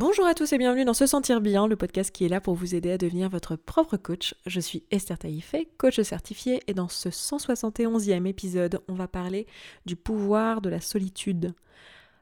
Bonjour 0.00 0.26
à 0.26 0.34
tous 0.34 0.52
et 0.52 0.58
bienvenue 0.58 0.84
dans 0.84 0.94
Se 0.94 1.08
Sentir 1.08 1.40
Bien, 1.40 1.66
le 1.66 1.74
podcast 1.74 2.12
qui 2.12 2.24
est 2.24 2.28
là 2.28 2.40
pour 2.40 2.54
vous 2.54 2.76
aider 2.76 2.92
à 2.92 2.98
devenir 2.98 3.28
votre 3.28 3.56
propre 3.56 3.96
coach. 3.96 4.32
Je 4.46 4.60
suis 4.60 4.84
Esther 4.92 5.18
Taïfé, 5.18 5.68
coach 5.76 6.00
certifiée, 6.02 6.62
et 6.68 6.72
dans 6.72 6.86
ce 6.86 7.08
171e 7.08 8.24
épisode, 8.26 8.80
on 8.86 8.94
va 8.94 9.08
parler 9.08 9.48
du 9.86 9.96
pouvoir 9.96 10.60
de 10.60 10.70
la 10.70 10.80
solitude. 10.80 11.52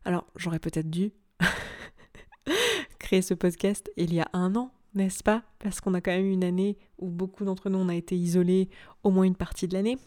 Alors, 0.07 0.25
j'aurais 0.37 0.59
peut-être 0.59 0.89
dû 0.89 1.13
créer 2.99 3.21
ce 3.21 3.35
podcast 3.35 3.91
il 3.99 4.15
y 4.15 4.21
a 4.21 4.29
un 4.33 4.57
an, 4.57 4.73
n'est-ce 4.95 5.23
pas? 5.23 5.43
Parce 5.59 5.83
qu'on 5.83 5.93
a 5.93 6.01
quand 6.01 6.13
même 6.13 6.31
une 6.31 6.45
année 6.45 6.79
où 6.97 7.11
beaucoup 7.11 7.45
d'entre 7.45 7.69
nous 7.69 7.79
on 7.79 7.91
a 7.91 7.95
été 7.95 8.17
isolés 8.17 8.71
au 9.03 9.11
moins 9.11 9.25
une 9.25 9.37
partie 9.37 9.69
de 9.69 9.75
l'année. 9.75 9.99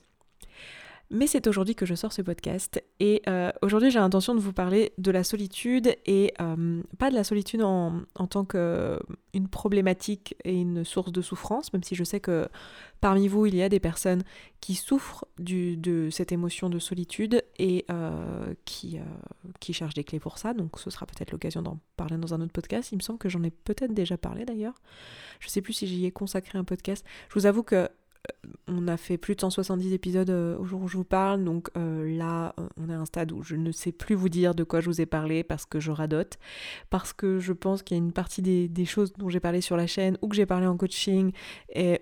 Mais 1.11 1.25
c'est 1.25 1.47
aujourd'hui 1.47 1.73
que 1.73 1.87
je 1.87 1.95
sors 1.95 2.13
ce 2.13 2.21
podcast 2.21 2.83
et 2.99 3.23
euh, 3.27 3.51
aujourd'hui 3.63 3.89
j'ai 3.89 3.97
l'intention 3.97 4.35
de 4.35 4.39
vous 4.39 4.53
parler 4.53 4.93
de 4.99 5.09
la 5.09 5.23
solitude 5.23 5.95
et 6.05 6.33
euh, 6.39 6.83
pas 6.99 7.09
de 7.09 7.15
la 7.15 7.23
solitude 7.23 7.63
en, 7.63 8.03
tant 8.29 8.45
qu'une 8.45 9.47
problématique 9.49 10.35
et 10.43 10.53
une 10.53 10.85
source 10.85 11.11
de 11.11 11.21
souffrance, 11.23 11.73
même 11.73 11.81
si 11.81 11.95
je 11.95 12.03
sais 12.03 12.19
que 12.19 12.47
parmi 13.01 13.27
vous 13.27 13.47
il 13.47 13.55
y 13.55 13.63
a 13.63 13.69
des 13.69 13.79
personnes 13.79 14.21
qui 14.61 14.75
souffrent 14.75 15.25
de 15.39 16.09
cette 16.11 16.31
émotion 16.31 16.69
de 16.69 16.77
solitude 16.77 17.43
et 17.57 17.85
euh, 17.89 18.53
qui, 18.65 18.99
cherchent 19.71 19.95
des 19.95 20.03
clés 20.03 20.19
pour 20.19 20.37
ça, 20.37 20.53
donc 20.53 20.77
ce 20.77 20.91
sera 20.91 21.07
peut-être 21.07 21.31
l'occasion 21.31 21.63
d'en 21.63 21.79
parler 21.97 22.17
dans 22.17 22.35
un 22.35 22.41
autre 22.41 22.53
podcast. 22.53 22.91
Il 22.91 22.97
me 22.97 23.01
semble 23.01 23.17
que 23.17 23.29
j'en 23.29 23.41
ai 23.41 23.49
peut-être 23.49 23.95
déjà 23.95 24.17
parlé 24.17 24.45
d'ailleurs. 24.45 24.75
Je 25.39 25.49
sais 25.49 25.61
plus 25.61 25.73
si 25.73 25.87
j'y 25.87 26.05
ai 26.05 26.11
consacré 26.11 26.59
un 26.59 26.63
podcast. 26.63 27.03
Je 27.29 27.33
vous 27.33 27.47
avoue 27.47 27.63
que 27.63 27.89
on 28.69 28.87
a 28.87 28.97
fait 28.97 29.17
plus 29.17 29.35
de 29.35 29.41
170 29.41 29.93
épisodes 29.93 30.29
euh, 30.29 30.57
au 30.57 30.65
jour 30.65 30.81
où 30.81 30.87
je 30.87 30.97
vous 30.97 31.03
parle, 31.03 31.43
donc 31.43 31.69
euh, 31.77 32.17
là, 32.17 32.55
on 32.77 32.89
est 32.89 32.93
à 32.93 32.99
un 32.99 33.05
stade 33.05 33.31
où 33.31 33.43
je 33.43 33.55
ne 33.55 33.71
sais 33.71 33.91
plus 33.91 34.15
vous 34.15 34.29
dire 34.29 34.55
de 34.55 34.63
quoi 34.63 34.81
je 34.81 34.85
vous 34.85 35.01
ai 35.01 35.05
parlé 35.05 35.43
parce 35.43 35.65
que 35.65 35.79
je 35.79 35.91
radote, 35.91 36.37
parce 36.89 37.13
que 37.13 37.39
je 37.39 37.53
pense 37.53 37.83
qu'il 37.83 37.97
y 37.97 37.99
a 37.99 38.03
une 38.03 38.13
partie 38.13 38.41
des, 38.41 38.85
choses 38.85 39.13
dont 39.13 39.29
j'ai 39.29 39.39
parlé 39.39 39.61
sur 39.61 39.77
la 39.77 39.87
chaîne 39.87 40.17
ou 40.21 40.27
que 40.27 40.35
j'ai 40.35 40.45
parlé 40.45 40.65
en 40.65 40.77
coaching 40.77 41.31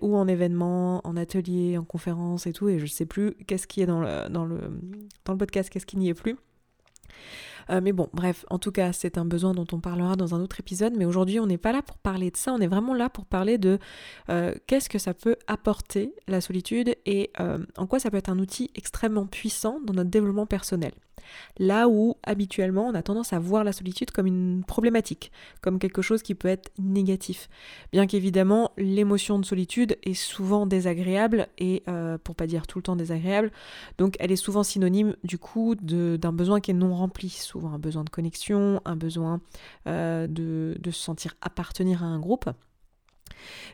ou 0.00 0.16
en 0.16 0.28
événement, 0.28 1.06
en 1.06 1.16
atelier, 1.16 1.76
en 1.76 1.84
conférence 1.84 2.46
et 2.46 2.52
tout, 2.52 2.68
et 2.68 2.78
je 2.78 2.84
ne 2.84 2.88
sais 2.88 3.06
plus 3.06 3.34
qu'est-ce 3.46 3.66
qui 3.66 3.82
est 3.82 3.86
dans 3.86 4.00
le 4.00 5.36
podcast, 5.38 5.70
qu'est-ce 5.70 5.86
qui 5.86 5.96
n'y 5.96 6.08
est 6.08 6.14
plus. 6.14 6.36
Euh, 7.70 7.80
mais 7.82 7.92
bon, 7.92 8.08
bref, 8.12 8.44
en 8.50 8.58
tout 8.58 8.72
cas, 8.72 8.92
c'est 8.92 9.18
un 9.18 9.24
besoin 9.24 9.52
dont 9.52 9.66
on 9.72 9.80
parlera 9.80 10.16
dans 10.16 10.34
un 10.34 10.40
autre 10.40 10.60
épisode. 10.60 10.94
Mais 10.96 11.04
aujourd'hui, 11.04 11.40
on 11.40 11.46
n'est 11.46 11.58
pas 11.58 11.72
là 11.72 11.82
pour 11.82 11.98
parler 11.98 12.30
de 12.30 12.36
ça, 12.36 12.52
on 12.52 12.58
est 12.58 12.66
vraiment 12.66 12.94
là 12.94 13.08
pour 13.08 13.26
parler 13.26 13.58
de 13.58 13.78
euh, 14.30 14.54
qu'est-ce 14.66 14.88
que 14.88 14.98
ça 14.98 15.14
peut 15.14 15.36
apporter 15.46 16.14
la 16.26 16.40
solitude 16.40 16.94
et 17.06 17.30
euh, 17.40 17.58
en 17.76 17.86
quoi 17.86 17.98
ça 17.98 18.10
peut 18.10 18.16
être 18.16 18.30
un 18.30 18.38
outil 18.38 18.70
extrêmement 18.74 19.26
puissant 19.26 19.80
dans 19.84 19.94
notre 19.94 20.10
développement 20.10 20.46
personnel. 20.46 20.92
Là 21.58 21.88
où 21.88 22.16
habituellement 22.22 22.86
on 22.86 22.94
a 22.94 23.02
tendance 23.02 23.32
à 23.32 23.38
voir 23.38 23.64
la 23.64 23.72
solitude 23.72 24.10
comme 24.10 24.26
une 24.26 24.64
problématique, 24.66 25.32
comme 25.60 25.78
quelque 25.78 26.02
chose 26.02 26.22
qui 26.22 26.34
peut 26.34 26.48
être 26.48 26.70
négatif. 26.78 27.48
Bien 27.92 28.06
qu'évidemment 28.06 28.72
l'émotion 28.76 29.38
de 29.38 29.44
solitude 29.44 29.98
est 30.02 30.14
souvent 30.14 30.66
désagréable 30.66 31.48
et 31.58 31.82
euh, 31.88 32.18
pour 32.18 32.34
pas 32.34 32.46
dire 32.46 32.66
tout 32.66 32.78
le 32.78 32.82
temps 32.82 32.96
désagréable, 32.96 33.50
donc 33.98 34.14
elle 34.18 34.32
est 34.32 34.36
souvent 34.36 34.62
synonyme 34.62 35.16
du 35.24 35.38
coup 35.38 35.74
d'un 35.74 36.32
besoin 36.32 36.60
qui 36.60 36.70
est 36.70 36.74
non 36.74 36.94
rempli, 36.94 37.28
souvent 37.28 37.72
un 37.72 37.78
besoin 37.78 38.04
de 38.04 38.10
connexion, 38.10 38.80
un 38.84 38.96
besoin 38.96 39.40
euh, 39.86 40.26
de, 40.26 40.76
de 40.78 40.90
se 40.90 41.00
sentir 41.00 41.34
appartenir 41.40 42.02
à 42.02 42.06
un 42.06 42.18
groupe. 42.18 42.50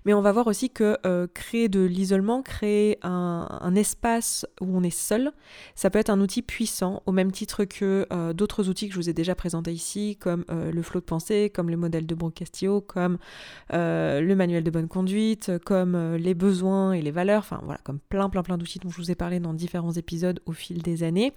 Mais 0.05 0.15
on 0.15 0.20
va 0.20 0.33
voir 0.33 0.47
aussi 0.47 0.70
que 0.70 0.98
euh, 1.07 1.27
créer 1.33 1.69
de 1.69 1.81
l'isolement, 1.81 2.43
créer 2.43 2.98
un, 3.03 3.75
espace 3.75 4.47
où 4.61 4.67
on 4.77 4.83
est 4.83 4.91
seul, 4.91 5.33
ça 5.75 5.91
peut 5.91 5.98
être 5.98 6.11
un 6.11 6.20
outil 6.20 6.43
puissant, 6.43 7.03
au 7.07 7.12
même 7.12 7.33
titre 7.33 7.65
que 7.65 8.07
euh, 8.12 8.33
d'autres 8.33 8.69
outils 8.69 8.89
que 8.89 8.95
je 8.95 9.01
vous 9.01 9.11
ai 9.11 9.12
déjà 9.12 9.35
présentés 9.35 9.73
ici, 9.73 10.17
comme 10.20 10.45
euh, 10.51 10.70
le 10.70 10.83
flot 10.83 11.01
de 11.01 11.05
pensée, 11.05 11.51
comme 11.53 11.70
le 11.70 11.77
modèle 11.77 12.07
de 12.07 12.15
Brocastillo, 12.15 12.81
comme 12.81 13.19
le 13.73 14.35
manuel 14.35 14.62
de 14.62 14.70
bonne 14.70 14.89
conduite, 14.89 15.51
comme 15.65 16.15
les 16.17 16.35
besoins 16.35 16.92
et 16.92 17.03
les 17.03 17.11
valeurs, 17.11 17.41
enfin 17.41 17.61
voilà, 17.65 17.81
comme 17.85 17.98
plein 17.98 18.29
plein 18.29 18.42
plein 18.42 18.59
d'outils 18.59 18.79
dont 18.79 18.91
je 18.91 18.98
vous 18.98 19.11
ai 19.11 19.15
parlé 19.15 19.41
dans 19.41 19.55
différents 19.55 19.92
épisodes 19.92 20.41
au 20.47 20.53
fil 20.53 20.83
des 20.83 21.03
années. 21.03 21.33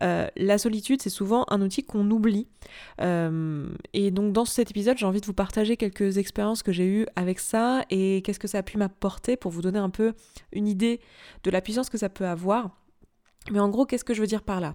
la 0.00 0.58
solitude, 0.58 1.00
c'est 1.00 1.10
souvent 1.10 1.46
un 1.48 1.62
outil 1.62 1.84
qu'on 1.84 2.10
oublie. 2.10 2.48
et 3.00 4.10
donc 4.10 4.32
dans 4.32 4.44
cet 4.44 4.70
épisode, 4.70 4.98
j'ai 4.98 5.06
envie 5.06 5.20
de 5.20 5.26
vous 5.26 5.32
partager 5.32 5.76
quelques 5.76 6.18
expériences 6.18 6.62
que 6.62 6.72
j'ai 6.72 6.86
eues 6.86 7.06
avec 7.16 7.38
ça 7.38 7.51
et 7.90 8.22
qu'est-ce 8.22 8.38
que 8.38 8.48
ça 8.48 8.58
a 8.58 8.62
pu 8.62 8.78
m'apporter 8.78 9.36
pour 9.36 9.50
vous 9.50 9.62
donner 9.62 9.78
un 9.78 9.90
peu 9.90 10.14
une 10.52 10.68
idée 10.68 11.00
de 11.44 11.50
la 11.50 11.60
puissance 11.60 11.90
que 11.90 11.98
ça 11.98 12.08
peut 12.08 12.26
avoir. 12.26 12.70
Mais 13.50 13.60
en 13.60 13.68
gros, 13.68 13.86
qu'est-ce 13.86 14.04
que 14.04 14.14
je 14.14 14.20
veux 14.20 14.26
dire 14.26 14.42
par 14.42 14.60
là? 14.60 14.74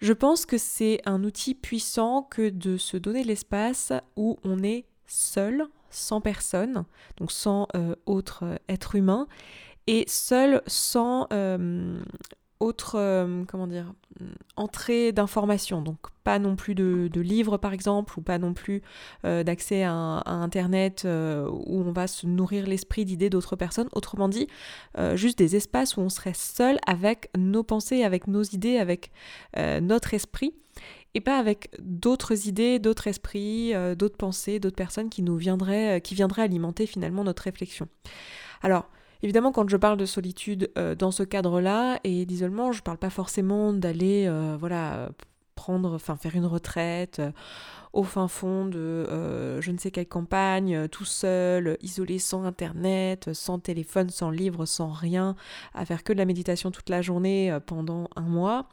Je 0.00 0.12
pense 0.12 0.46
que 0.46 0.58
c'est 0.58 1.00
un 1.04 1.24
outil 1.24 1.54
puissant 1.54 2.22
que 2.22 2.48
de 2.48 2.76
se 2.76 2.96
donner 2.96 3.22
l'espace 3.22 3.92
où 4.16 4.38
on 4.44 4.62
est 4.62 4.86
seul, 5.06 5.66
sans 5.90 6.20
personne, 6.20 6.84
donc 7.16 7.32
sans 7.32 7.66
euh, 7.74 7.94
autre 8.06 8.44
être 8.68 8.94
humain, 8.94 9.26
et 9.86 10.04
seul 10.06 10.62
sans 10.66 11.26
euh, 11.32 12.00
autre, 12.60 12.96
euh, 12.96 13.44
comment 13.48 13.66
dire, 13.66 13.92
entrée 14.56 15.12
d'informations. 15.12 15.80
Donc 15.80 15.98
pas 16.24 16.38
non 16.38 16.54
plus 16.54 16.74
de, 16.74 17.08
livres 17.20 17.56
par 17.56 17.72
exemple, 17.72 18.18
ou 18.18 18.22
pas 18.22 18.38
non 18.38 18.52
plus 18.52 18.82
euh, 19.24 19.42
d'accès 19.42 19.82
à, 19.82 20.22
Internet 20.26 21.02
euh, 21.04 21.48
où 21.50 21.80
on 21.80 21.92
va 21.92 22.06
se 22.06 22.26
nourrir 22.26 22.66
l'esprit 22.66 23.06
d'idées 23.06 23.30
d'autres 23.30 23.56
personnes. 23.56 23.88
Autrement 23.92 24.28
dit, 24.28 24.46
juste 25.14 25.38
des 25.38 25.56
espaces 25.56 25.96
où 25.96 26.00
on 26.00 26.10
serait 26.10 26.34
seul 26.34 26.78
avec 26.86 27.30
nos 27.36 27.62
pensées, 27.62 28.04
avec 28.04 28.26
nos 28.26 28.42
idées, 28.42 28.76
avec 28.76 29.10
notre 29.80 30.14
esprit. 30.14 30.54
Et 31.14 31.20
pas 31.20 31.38
avec 31.38 31.70
d'autres 31.80 32.46
idées, 32.46 32.78
d'autres 32.78 33.08
esprits, 33.08 33.72
d'autres 33.96 34.16
pensées, 34.16 34.60
d'autres 34.60 34.76
personnes 34.76 35.08
qui 35.08 35.22
nous 35.22 35.36
viendraient, 35.36 36.00
qui 36.00 36.14
viendraient 36.14 36.42
alimenter 36.42 36.86
finalement 36.86 37.24
notre 37.24 37.42
réflexion. 37.42 37.88
Alors, 38.62 38.88
Évidemment, 39.22 39.52
quand 39.52 39.68
je 39.68 39.76
parle 39.76 39.98
de 39.98 40.06
solitude 40.06 40.70
euh, 40.78 40.94
dans 40.94 41.10
ce 41.10 41.22
cadre-là 41.22 41.98
et 42.04 42.24
d'isolement, 42.24 42.72
je 42.72 42.78
ne 42.78 42.82
parle 42.82 42.98
pas 42.98 43.10
forcément 43.10 43.72
d'aller, 43.72 44.26
euh, 44.26 44.56
voilà, 44.58 45.10
prendre, 45.54 45.94
enfin 45.94 46.16
faire 46.16 46.34
une 46.36 46.46
retraite 46.46 47.18
euh, 47.18 47.30
au 47.92 48.04
fin 48.04 48.28
fond 48.28 48.66
de 48.66 48.78
euh, 48.78 49.60
je 49.60 49.72
ne 49.72 49.78
sais 49.78 49.90
quelle 49.90 50.06
campagne, 50.06 50.74
euh, 50.74 50.88
tout 50.88 51.04
seul, 51.04 51.76
isolé 51.82 52.18
sans 52.18 52.44
internet, 52.44 53.32
sans 53.32 53.58
téléphone, 53.58 54.10
sans 54.10 54.30
livre, 54.30 54.64
sans 54.64 54.90
rien, 54.90 55.34
à 55.74 55.84
faire 55.84 56.04
que 56.04 56.12
de 56.12 56.18
la 56.18 56.24
méditation 56.24 56.70
toute 56.70 56.88
la 56.88 57.02
journée 57.02 57.56
pendant 57.66 58.08
un 58.16 58.22
mois. 58.22 58.68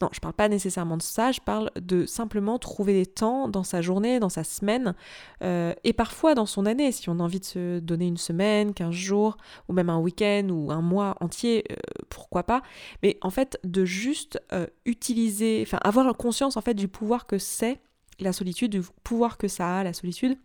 Non, 0.00 0.08
je 0.12 0.20
parle 0.20 0.34
pas 0.34 0.48
nécessairement 0.48 0.96
de 0.96 1.02
ça, 1.02 1.32
je 1.32 1.40
parle 1.40 1.70
de 1.80 2.06
simplement 2.06 2.58
trouver 2.58 2.92
des 2.92 3.06
temps 3.06 3.48
dans 3.48 3.62
sa 3.62 3.82
journée, 3.82 4.18
dans 4.18 4.28
sa 4.28 4.44
semaine, 4.44 4.94
et 5.42 5.92
parfois 5.92 6.34
dans 6.34 6.46
son 6.46 6.66
année, 6.66 6.92
si 6.92 7.08
on 7.08 7.18
a 7.20 7.22
envie 7.22 7.40
de 7.40 7.44
se 7.44 7.78
donner 7.78 8.06
une 8.06 8.16
semaine, 8.16 8.74
15 8.74 8.92
jours, 8.92 9.36
ou 9.68 9.72
même 9.72 9.90
un 9.90 9.98
week-end 9.98 10.48
ou 10.50 10.70
un 10.70 10.82
mois 10.82 11.16
entier, 11.20 11.64
pourquoi 12.08 12.42
pas, 12.42 12.62
mais 13.02 13.18
en 13.22 13.30
fait 13.30 13.58
de 13.64 13.84
juste 13.84 14.40
utiliser, 14.84 15.62
enfin 15.66 15.78
avoir 15.82 16.06
conscience 16.16 16.56
en 16.56 16.60
fait 16.60 16.74
du 16.74 16.88
pouvoir 16.88 17.26
que 17.26 17.38
c'est 17.38 17.80
la 18.20 18.32
solitude, 18.32 18.72
du 18.72 18.82
pouvoir 19.04 19.38
que 19.38 19.48
ça 19.48 19.78
a, 19.78 19.84
la 19.84 19.92
solitude, 19.92 20.38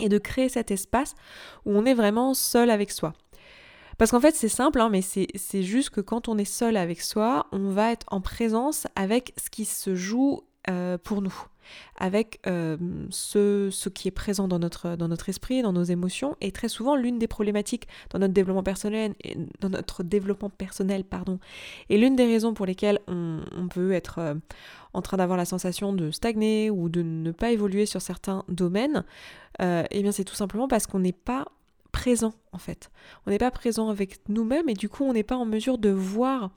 et 0.00 0.08
de 0.08 0.18
créer 0.18 0.48
cet 0.48 0.70
espace 0.70 1.14
où 1.64 1.72
on 1.72 1.84
est 1.84 1.94
vraiment 1.94 2.34
seul 2.34 2.70
avec 2.70 2.90
soi. 2.90 3.12
Parce 3.98 4.10
qu'en 4.10 4.20
fait, 4.20 4.34
c'est 4.34 4.48
simple, 4.48 4.80
hein, 4.80 4.88
mais 4.90 5.02
c'est 5.02 5.62
juste 5.62 5.90
que 5.90 6.00
quand 6.00 6.28
on 6.28 6.36
est 6.36 6.44
seul 6.44 6.76
avec 6.76 7.00
soi, 7.00 7.46
on 7.52 7.70
va 7.70 7.92
être 7.92 8.06
en 8.10 8.20
présence 8.20 8.86
avec 8.96 9.32
ce 9.42 9.50
qui 9.50 9.64
se 9.64 9.94
joue 9.94 10.42
euh, 10.70 10.96
pour 10.96 11.20
nous, 11.20 11.34
avec 11.96 12.40
euh, 12.46 12.76
ce, 13.10 13.88
qui 13.88 14.08
est 14.08 14.12
présent 14.12 14.48
dans 14.48 14.58
notre, 14.58 14.96
dans 14.96 15.08
notre 15.08 15.28
esprit, 15.28 15.62
dans 15.62 15.72
nos 15.72 15.82
émotions, 15.82 16.36
et 16.40 16.52
très 16.52 16.68
souvent 16.68 16.96
l'une 16.96 17.18
des 17.18 17.28
problématiques 17.28 17.86
dans 18.10 18.18
notre 18.18 18.32
développement 18.32 18.62
personnel, 18.62 19.14
dans 19.60 19.68
notre 19.68 20.02
développement 20.02 20.50
personnel, 20.50 21.04
pardon, 21.04 21.38
et 21.90 21.98
l'une 21.98 22.16
des 22.16 22.24
raisons 22.24 22.54
pour 22.54 22.66
lesquelles 22.66 23.00
on, 23.08 23.68
peut 23.68 23.92
être 23.92 24.18
euh, 24.18 24.34
en 24.94 25.02
train 25.02 25.16
d'avoir 25.16 25.36
la 25.36 25.44
sensation 25.44 25.92
de 25.92 26.10
stagner 26.10 26.70
ou 26.70 26.88
de 26.88 27.02
ne 27.02 27.30
pas 27.30 27.50
évoluer 27.50 27.84
sur 27.84 28.00
certains 28.00 28.44
domaines, 28.48 29.04
eh 29.60 30.02
bien 30.02 30.12
c'est 30.12 30.24
tout 30.24 30.34
simplement 30.34 30.66
parce 30.66 30.86
qu'on 30.86 30.98
n'est 30.98 31.12
pas 31.12 31.46
présent 31.94 32.34
en 32.52 32.58
fait. 32.58 32.90
On 33.24 33.30
n'est 33.30 33.38
pas 33.38 33.52
présent 33.52 33.88
avec 33.88 34.18
nous-mêmes 34.28 34.68
et 34.68 34.74
du 34.74 34.88
coup 34.88 35.04
on 35.04 35.12
n'est 35.12 35.22
pas 35.22 35.36
en 35.36 35.44
mesure 35.44 35.78
de 35.78 35.90
voir 35.90 36.50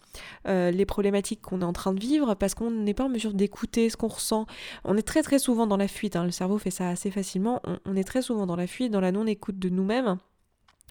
euh, 0.48 0.72
les 0.72 0.86
problématiques 0.86 1.44
qu'on 1.44 1.62
est 1.62 1.66
en 1.66 1.74
train 1.74 1.94
de 1.94 2.00
vivre 2.00 2.34
parce 2.34 2.56
qu'on 2.56 2.72
n'est 2.72 2.96
pas 2.96 3.06
en 3.06 3.10
mesure 3.10 3.34
d'écouter 3.34 3.90
ce 3.92 3.98
qu'on 3.98 4.08
ressent. 4.08 4.48
On 4.84 4.98
est 4.98 5.08
très 5.08 5.22
très 5.22 5.38
souvent 5.38 5.68
dans 5.68 5.78
la 5.78 5.88
fuite, 5.88 6.16
hein. 6.16 6.26
le 6.26 6.32
cerveau 6.32 6.58
fait 6.58 6.72
ça 6.72 6.90
assez 6.90 7.12
facilement, 7.12 7.62
on, 7.86 7.96
est 7.96 8.04
très 8.04 8.24
souvent 8.24 8.48
dans 8.48 8.56
la 8.56 8.66
fuite, 8.66 8.92
dans 8.92 9.00
la 9.00 9.12
non-écoute 9.12 9.60
de 9.60 9.70
nous-mêmes. 9.70 10.18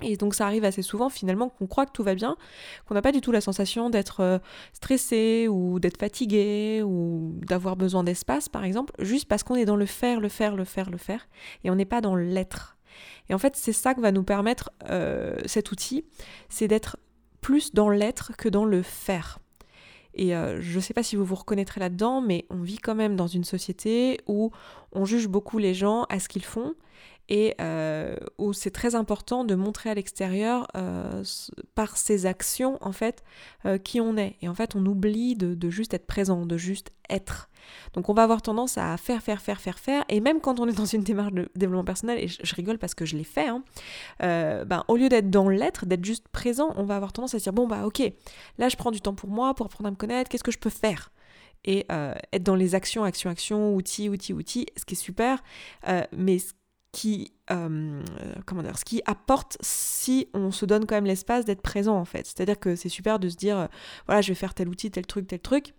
Et 0.00 0.16
donc 0.16 0.34
ça 0.34 0.46
arrive 0.46 0.64
assez 0.64 0.82
souvent 0.82 1.08
finalement 1.08 1.48
qu'on 1.48 1.66
croit 1.66 1.84
que 1.84 1.92
tout 1.92 2.04
va 2.04 2.14
bien, 2.14 2.36
qu'on 2.86 2.94
n'a 2.94 3.02
pas 3.02 3.12
du 3.12 3.20
tout 3.20 3.32
la 3.32 3.40
sensation 3.40 3.90
d'être 3.90 4.20
euh, 4.20 4.38
stressé 4.74 5.48
ou 5.48 5.80
d'être 5.80 5.98
fatigué 5.98 6.82
ou 6.84 7.34
d'avoir 7.42 7.74
besoin 7.74 8.04
d'espace 8.04 8.48
par 8.48 8.62
exemple, 8.62 8.92
juste 9.00 9.26
parce 9.26 9.42
qu'on 9.42 9.56
est 9.56 9.64
dans 9.64 9.76
le 9.76 9.86
faire, 9.86 10.20
le 10.20 10.28
faire, 10.28 10.54
le 10.54 10.64
faire, 10.64 10.88
le 10.88 10.98
faire, 10.98 11.26
et 11.64 11.70
on 11.70 11.74
n'est 11.74 11.84
pas 11.84 12.00
dans 12.00 12.14
l'être. 12.14 12.75
Et 13.28 13.34
en 13.34 13.38
fait, 13.38 13.56
c'est 13.56 13.72
ça 13.72 13.94
que 13.94 14.00
va 14.00 14.12
nous 14.12 14.22
permettre 14.22 14.70
euh, 14.88 15.36
cet 15.46 15.72
outil, 15.72 16.04
c'est 16.48 16.68
d'être 16.68 16.98
plus 17.40 17.74
dans 17.74 17.88
l'être 17.88 18.32
que 18.36 18.48
dans 18.48 18.64
le 18.64 18.82
faire. 18.82 19.38
Et 20.18 20.30
je 20.30 20.76
ne 20.76 20.80
sais 20.80 20.94
pas 20.94 21.02
si 21.02 21.14
vous 21.14 21.26
vous 21.26 21.34
reconnaîtrez 21.34 21.78
là-dedans, 21.78 22.22
mais 22.22 22.46
on 22.48 22.62
vit 22.62 22.78
quand 22.78 22.94
même 22.94 23.16
dans 23.16 23.26
une 23.26 23.44
société 23.44 24.18
où 24.26 24.50
on 24.92 25.04
juge 25.04 25.28
beaucoup 25.28 25.58
les 25.58 25.74
gens 25.74 26.04
à 26.04 26.18
ce 26.20 26.28
qu'ils 26.30 26.44
font 26.44 26.74
et 27.28 27.54
euh, 27.60 28.16
où 28.38 28.52
c'est 28.52 28.70
très 28.70 28.94
important 28.94 29.44
de 29.44 29.54
montrer 29.54 29.90
à 29.90 29.94
l'extérieur 29.94 30.68
euh, 30.76 31.24
par 31.74 31.96
ses 31.96 32.26
actions 32.26 32.78
en 32.80 32.92
fait 32.92 33.24
euh, 33.64 33.78
qui 33.78 34.00
on 34.00 34.16
est. 34.16 34.36
Et 34.42 34.48
en 34.48 34.54
fait 34.54 34.74
on 34.74 34.84
oublie 34.86 35.34
de, 35.34 35.70
juste 35.70 35.94
être 35.94 36.06
présent 36.06 36.46
de 36.46 36.56
juste 36.56 36.92
être. 37.10 37.48
Donc 37.94 38.08
on 38.08 38.14
va 38.14 38.22
avoir 38.22 38.42
tendance 38.42 38.78
à 38.78 38.96
faire 38.96 39.22
faire 39.22 39.40
faire 39.40 39.60
faire 39.60 39.78
faire. 39.78 40.04
Et 40.08 40.20
même 40.20 40.40
quand 40.40 40.60
on 40.60 40.68
est 40.68 40.76
dans 40.76 40.84
une 40.84 41.02
démarche 41.02 41.32
de 41.32 41.48
développement 41.56 41.84
personnel 41.84 42.18
et 42.18 42.28
je, 42.28 42.54
rigole 42.54 42.78
parce 42.78 42.94
que 42.94 43.04
je 43.04 43.16
l'ai 43.16 43.24
fait 43.24 43.48
hein, 43.48 43.62
ben, 44.20 44.84
au 44.88 44.96
lieu 44.96 45.08
d'être 45.08 45.30
dans 45.30 45.48
l'être 45.48 45.84
d'être 45.84 46.04
juste 46.04 46.28
présent 46.28 46.72
on 46.76 46.84
va 46.84 46.96
avoir 46.96 47.12
tendance 47.12 47.34
à 47.34 47.38
se 47.38 47.44
dire 47.44 47.52
bon 47.52 47.66
bah 47.66 47.84
ok 47.84 48.02
là 48.58 48.68
je 48.68 48.76
prends 48.76 48.90
du 48.90 49.00
temps 49.00 49.14
pour 49.14 49.28
moi 49.28 49.54
pour 49.54 49.66
apprendre 49.66 49.88
à 49.88 49.90
me 49.90 49.96
connaître 49.96 50.30
qu'est-ce 50.30 50.44
que 50.44 50.52
je 50.52 50.58
peux 50.58 50.70
faire? 50.70 51.10
Et 51.68 51.84
être 52.32 52.44
dans 52.44 52.54
les 52.54 52.76
actions, 52.76 53.02
actions, 53.02 53.28
actions, 53.28 53.74
outils, 53.74 54.08
outils, 54.08 54.32
outils, 54.32 54.66
ce 54.76 54.84
qui 54.84 54.94
est 54.94 54.96
super. 54.96 55.42
mais 56.12 56.38
qui, 56.96 57.30
euh, 57.50 58.02
ce 58.48 58.84
qui 58.86 59.02
apporte 59.04 59.58
si 59.60 60.28
on 60.32 60.50
se 60.50 60.64
donne 60.64 60.86
quand 60.86 60.94
même 60.94 61.04
l'espace 61.04 61.44
d'être 61.44 61.60
présent 61.60 61.94
en 61.94 62.06
fait. 62.06 62.24
C'est-à-dire 62.24 62.58
que 62.58 62.74
c'est 62.74 62.88
super 62.88 63.18
de 63.18 63.28
se 63.28 63.36
dire, 63.36 63.58
euh, 63.58 63.66
voilà, 64.06 64.22
je 64.22 64.28
vais 64.28 64.34
faire 64.34 64.54
tel 64.54 64.66
outil, 64.66 64.90
tel 64.90 65.06
truc, 65.06 65.26
tel 65.26 65.40
truc, 65.40 65.74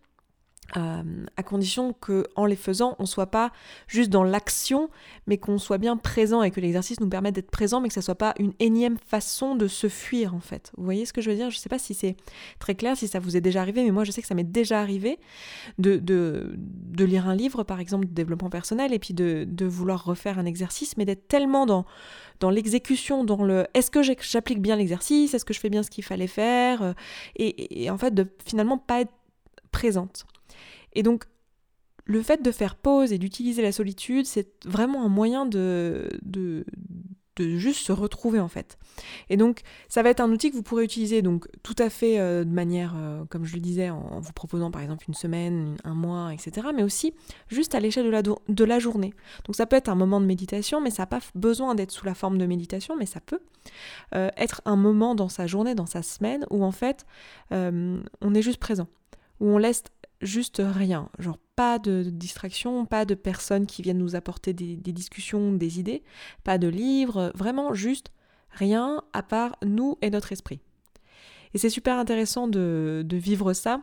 euh, 0.75 1.25
à 1.37 1.43
condition 1.43 1.93
que 1.93 2.25
en 2.35 2.45
les 2.45 2.57
faisant, 2.57 2.95
on 2.99 3.05
soit 3.05 3.27
pas 3.27 3.51
juste 3.87 4.09
dans 4.09 4.23
l'action, 4.23 4.89
mais 5.25 5.37
qu'on 5.37 5.57
soit 5.59 5.77
bien 5.77 5.95
présent 5.95 6.43
et 6.43 6.51
que 6.51 6.59
l'exercice 6.59 6.99
nous 6.99 7.07
permette 7.07 7.35
d'être 7.35 7.51
présent, 7.51 7.79
mais 7.79 7.87
que 7.87 7.93
ça 7.93 8.01
soit 8.01 8.15
pas 8.15 8.33
une 8.37 8.53
énième 8.59 8.97
façon 8.97 9.55
de 9.55 9.67
se 9.67 9.87
fuir 9.87 10.35
en 10.35 10.41
fait. 10.41 10.71
Vous 10.77 10.83
voyez 10.83 11.05
ce 11.05 11.13
que 11.13 11.21
je 11.21 11.29
veux 11.29 11.37
dire? 11.37 11.49
Je 11.49 11.57
sais 11.57 11.69
pas 11.69 11.79
si 11.79 11.93
c'est 11.93 12.17
très 12.59 12.75
clair, 12.75 12.97
si 12.97 13.07
ça 13.07 13.19
vous 13.19 13.37
est 13.37 13.41
déjà 13.41 13.61
arrivé, 13.61 13.83
mais 13.83 13.91
moi 13.91 14.03
je 14.03 14.11
sais 14.11 14.21
que 14.21 14.27
ça 14.27 14.35
m'est 14.35 14.43
déjà 14.43 14.81
arrivé 14.81 15.19
de, 15.77 15.97
de, 15.97 16.53
de, 16.57 17.05
lire 17.05 17.29
un 17.29 17.35
livre 17.35 17.63
par 17.63 17.79
exemple 17.79 18.05
de 18.05 18.13
développement 18.13 18.49
personnel 18.49 18.93
et 18.93 18.99
puis 18.99 19.13
de, 19.13 19.45
de 19.47 19.65
vouloir 19.65 20.03
refaire 20.03 20.37
un 20.37 20.45
exercice, 20.45 20.97
mais 20.97 21.05
d'être 21.05 21.27
tellement 21.27 21.65
dans 21.65 21.85
dans 22.39 22.49
l'exécution, 22.51 23.23
dans 23.23 23.43
le 23.43 23.65
est-ce 23.73 23.89
que 23.89 24.01
j'applique 24.03 24.61
bien 24.61 24.75
l'exercice, 24.75 25.33
est-ce 25.33 25.45
que 25.45 25.53
je 25.53 25.59
fais 25.59 25.69
bien 25.69 25.81
ce 25.81 25.89
qu'il 25.89 26.03
fallait 26.03 26.27
faire, 26.27 26.83
euh, 26.83 26.93
et, 27.35 27.83
et 27.83 27.89
en 27.89 27.97
fait 27.97 28.13
de 28.13 28.27
finalement 28.45 28.77
pas 28.77 29.01
être 29.01 29.13
présente. 29.71 30.25
Et 30.93 31.03
donc, 31.03 31.25
le 32.07 32.21
fait 32.21 32.41
de 32.41 32.51
faire 32.51 32.75
pause 32.75 33.11
et 33.11 33.17
d'utiliser 33.17 33.61
la 33.61 33.71
solitude, 33.71 34.25
c'est 34.25 34.65
vraiment 34.65 35.03
un 35.03 35.09
moyen 35.09 35.45
de, 35.45 36.09
de, 36.23 36.65
juste 37.39 37.85
se 37.85 37.91
retrouver 37.91 38.39
en 38.39 38.47
fait. 38.47 38.79
Et 39.29 39.37
donc, 39.37 39.61
ça 39.89 40.01
va 40.01 40.09
être 40.09 40.21
un 40.21 40.31
outil 40.31 40.49
que 40.49 40.55
vous 40.55 40.63
pourrez 40.63 40.83
utiliser 40.83 41.21
donc 41.21 41.47
tout 41.61 41.75
à 41.77 41.91
fait 41.91 42.17
euh, 42.17 42.43
de 42.43 42.49
manière, 42.49 42.95
euh, 42.97 43.25
comme 43.29 43.45
je 43.45 43.53
le 43.53 43.59
disais, 43.59 43.91
en, 43.91 44.19
vous 44.19 44.33
proposant 44.33 44.71
par 44.71 44.81
exemple 44.81 45.05
une 45.07 45.13
semaine, 45.13 45.75
un 45.83 45.93
mois, 45.93 46.33
etc. 46.33 46.69
Mais 46.73 46.81
aussi 46.81 47.13
juste 47.47 47.75
à 47.75 47.79
l'échelle 47.79 48.05
de 48.05 48.09
la, 48.09 48.23
de 48.23 48.63
la 48.63 48.79
journée. 48.79 49.13
Donc, 49.45 49.55
ça 49.55 49.67
peut 49.67 49.75
être 49.75 49.89
un 49.89 49.95
moment 49.95 50.19
de 50.19 50.25
méditation, 50.25 50.81
mais 50.81 50.89
ça 50.89 51.03
n'a 51.03 51.07
pas 51.07 51.19
besoin 51.35 51.75
d'être 51.75 51.91
sous 51.91 52.05
la 52.05 52.15
forme 52.15 52.39
de 52.39 52.45
méditation, 52.47 52.95
mais 52.97 53.05
ça 53.05 53.19
peut 53.19 53.41
euh, 54.15 54.29
être 54.35 54.61
un 54.65 54.77
moment 54.77 55.13
dans 55.13 55.29
sa 55.29 55.45
journée, 55.45 55.75
dans 55.75 55.85
sa 55.85 56.01
semaine, 56.01 56.45
où 56.49 56.63
en 56.63 56.71
fait, 56.71 57.05
on 57.51 58.33
est 58.33 58.41
juste 58.41 58.59
présent, 58.59 58.87
où 59.39 59.47
on 59.49 59.59
laisse 59.59 59.83
juste 60.21 60.61
rien, 60.65 61.09
genre 61.19 61.37
pas 61.55 61.79
de 61.79 62.03
distraction, 62.03 62.85
pas 62.85 63.05
de 63.05 63.15
personnes 63.15 63.65
qui 63.65 63.81
viennent 63.81 63.97
nous 63.97 64.15
apporter 64.15 64.53
des, 64.53 64.75
discussions, 64.75 65.53
des 65.53 65.79
idées, 65.79 66.03
pas 66.43 66.57
de 66.57 66.67
livres, 66.67 67.31
vraiment 67.35 67.73
juste 67.73 68.11
rien 68.51 69.03
à 69.13 69.23
part 69.23 69.55
nous 69.63 69.97
et 70.01 70.09
notre 70.09 70.31
esprit. 70.31 70.61
Et 71.53 71.57
c'est 71.57 71.69
super 71.69 71.97
intéressant 71.97 72.47
de, 72.47 73.03
de 73.05 73.17
vivre 73.17 73.53
ça 73.53 73.81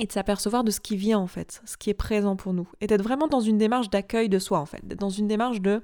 et 0.00 0.06
de 0.06 0.12
s'apercevoir 0.12 0.64
de 0.64 0.70
ce 0.70 0.80
qui 0.80 0.96
vient 0.96 1.18
en 1.18 1.26
fait, 1.26 1.60
ce 1.66 1.76
qui 1.76 1.90
est 1.90 1.94
présent 1.94 2.34
pour 2.34 2.54
nous, 2.54 2.66
et 2.80 2.86
d'être 2.86 3.02
vraiment 3.02 3.28
dans 3.28 3.40
une 3.40 3.58
démarche 3.58 3.90
d'accueil 3.90 4.30
de 4.30 4.38
soi 4.38 4.58
en 4.58 4.64
fait, 4.64 4.80
d'être 4.82 4.98
dans 4.98 5.10
une 5.10 5.28
démarche 5.28 5.60
de, 5.60 5.82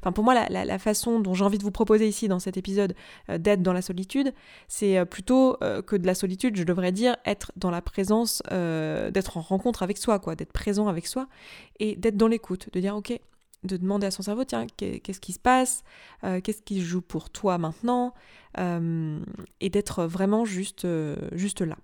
enfin 0.00 0.12
pour 0.12 0.22
moi 0.22 0.48
la, 0.48 0.78
façon 0.78 1.18
dont 1.18 1.34
j'ai 1.34 1.44
envie 1.44 1.58
de 1.58 1.64
vous 1.64 1.72
proposer 1.72 2.06
ici 2.06 2.28
dans 2.28 2.38
cet 2.38 2.56
épisode 2.56 2.94
euh, 3.28 3.36
d'être 3.36 3.62
dans 3.62 3.72
la 3.72 3.82
solitude, 3.82 4.32
c'est 4.68 4.96
euh, 4.96 5.04
plutôt 5.04 5.56
euh, 5.64 5.82
que 5.82 5.96
de 5.96 6.06
la 6.06 6.14
solitude, 6.14 6.56
je 6.56 6.62
devrais 6.62 6.92
dire 6.92 7.16
être 7.26 7.50
dans 7.56 7.72
la 7.72 7.82
présence, 7.82 8.42
d'être 8.48 9.36
en 9.36 9.40
rencontre 9.40 9.82
avec 9.82 9.98
soi 9.98 10.20
quoi, 10.20 10.36
d'être 10.36 10.52
présent 10.52 10.86
avec 10.86 11.06
soi 11.08 11.26
et 11.80 11.96
d'être 11.96 12.16
dans 12.16 12.28
l'écoute, 12.28 12.68
de 12.72 12.78
dire 12.78 12.94
ok, 12.94 13.18
de 13.64 13.76
demander 13.76 14.06
à 14.06 14.12
son 14.12 14.22
cerveau 14.22 14.44
tiens 14.44 14.66
qu'est-ce 14.76 15.20
qui 15.20 15.32
se 15.32 15.40
passe, 15.40 15.82
qu'est-ce 16.22 16.62
qui 16.62 16.80
joue 16.80 17.00
pour 17.00 17.30
toi 17.30 17.58
maintenant, 17.58 18.14
et 18.56 19.70
d'être 19.70 20.04
vraiment 20.04 20.44
juste 20.44 20.86
juste 21.32 21.60
là. 21.60 21.76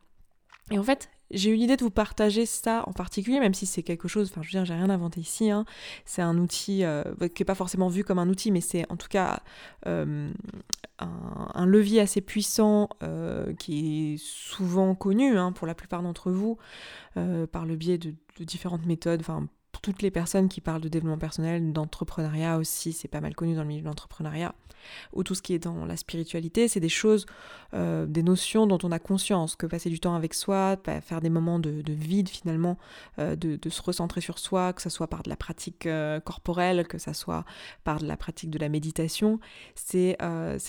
Et 0.70 0.78
en 0.78 0.82
fait, 0.82 1.10
j'ai 1.34 1.50
eu 1.50 1.54
l'idée 1.54 1.76
de 1.76 1.82
vous 1.82 1.90
partager 1.90 2.46
ça 2.46 2.84
en 2.86 2.92
particulier, 2.92 3.40
même 3.40 3.54
si 3.54 3.66
c'est 3.66 3.82
quelque 3.82 4.08
chose, 4.08 4.30
enfin 4.30 4.42
je 4.42 4.48
veux 4.48 4.52
dire, 4.52 4.64
j'ai 4.64 4.74
rien 4.74 4.90
inventé 4.90 5.20
ici, 5.20 5.50
hein. 5.50 5.64
c'est 6.04 6.22
un 6.22 6.38
outil 6.38 6.84
euh, 6.84 7.04
qui 7.34 7.42
n'est 7.42 7.46
pas 7.46 7.54
forcément 7.54 7.88
vu 7.88 8.04
comme 8.04 8.18
un 8.18 8.28
outil, 8.28 8.50
mais 8.50 8.60
c'est 8.60 8.90
en 8.90 8.96
tout 8.96 9.08
cas 9.08 9.40
euh, 9.86 10.30
un, 10.98 11.66
levier 11.66 12.00
assez 12.00 12.20
puissant 12.20 12.88
euh, 13.02 13.52
qui 13.54 14.14
est 14.14 14.16
souvent 14.18 14.94
connu 14.94 15.36
hein, 15.36 15.52
pour 15.52 15.66
la 15.66 15.74
plupart 15.74 16.02
d'entre 16.02 16.30
vous 16.30 16.58
par 17.52 17.64
le 17.64 17.76
biais 17.76 17.98
de, 17.98 18.12
différentes 18.40 18.86
méthodes, 18.86 19.22
toutes 19.80 20.02
les 20.02 20.10
personnes 20.10 20.48
qui 20.48 20.60
parlent 20.60 20.80
de 20.80 20.88
développement 20.88 21.18
personnel, 21.18 21.72
d'entrepreneuriat 21.72 22.58
aussi, 22.58 22.92
c'est 22.92 23.08
pas 23.08 23.20
mal 23.20 23.34
connu 23.34 23.54
dans 23.54 23.62
le 23.62 23.68
milieu 23.68 23.82
de 23.82 23.86
l'entrepreneuriat, 23.86 24.54
ou 25.12 25.22
tout 25.22 25.34
ce 25.34 25.42
qui 25.42 25.54
est 25.54 25.58
dans 25.58 25.84
la 25.84 25.96
spiritualité, 25.96 26.68
c'est 26.68 26.80
des 26.80 26.88
choses, 26.88 27.26
euh, 27.74 28.06
des 28.06 28.22
notions 28.22 28.66
dont 28.66 28.78
on 28.82 28.92
a 28.92 28.98
conscience, 28.98 29.56
que 29.56 29.66
passer 29.66 29.90
du 29.90 30.00
temps 30.00 30.14
avec 30.14 30.34
soi, 30.34 30.76
faire 31.02 31.20
des 31.20 31.30
moments 31.30 31.58
de, 31.58 31.82
vide 31.86 32.28
finalement, 32.28 32.78
euh, 33.18 33.36
de, 33.36 33.58
se 33.68 33.82
recentrer 33.82 34.20
sur 34.20 34.38
soi, 34.38 34.72
que 34.72 34.82
ce 34.82 34.90
soit 34.90 35.08
par 35.08 35.22
de 35.22 35.28
la 35.28 35.36
pratique 35.36 35.86
euh, 35.86 36.20
corporelle, 36.20 36.86
que 36.86 36.98
ce 36.98 37.12
soit 37.12 37.44
par 37.82 37.98
de 37.98 38.06
la 38.06 38.16
pratique 38.16 38.50
de 38.50 38.58
la 38.58 38.68
méditation, 38.68 39.40
c'est 39.74 40.16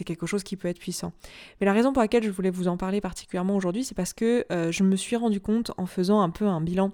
quelque 0.06 0.26
chose 0.26 0.44
qui 0.44 0.56
peut 0.56 0.68
être 0.68 0.80
puissant. 0.80 1.14
Mais 1.60 1.66
la 1.66 1.74
raison 1.74 1.94
pour 1.94 2.02
laquelle 2.02 2.24
je 2.24 2.30
voulais 2.30 2.50
vous 2.50 2.68
en 2.68 2.78
parler 2.78 3.02
particulièrement 3.02 3.56
aujourd'hui, 3.56 3.84
c'est 3.84 3.96
parce 3.96 4.14
que 4.14 4.46
je 4.50 4.84
me 4.84 4.96
suis 4.96 5.16
rendu 5.16 5.40
compte 5.40 5.72
en 5.78 5.86
faisant 5.86 6.22
un 6.22 6.30
peu 6.30 6.46
un 6.46 6.62
bilan 6.62 6.92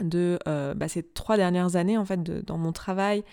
de 0.00 0.38
euh, 0.48 0.74
bah, 0.74 0.88
ces 0.88 1.02
trois 1.02 1.36
dernières 1.36 1.76
années 1.76 1.98
en 1.98 2.04
fait 2.04 2.22
dans 2.22 2.58
mon 2.58 2.72
travail, 2.72 3.24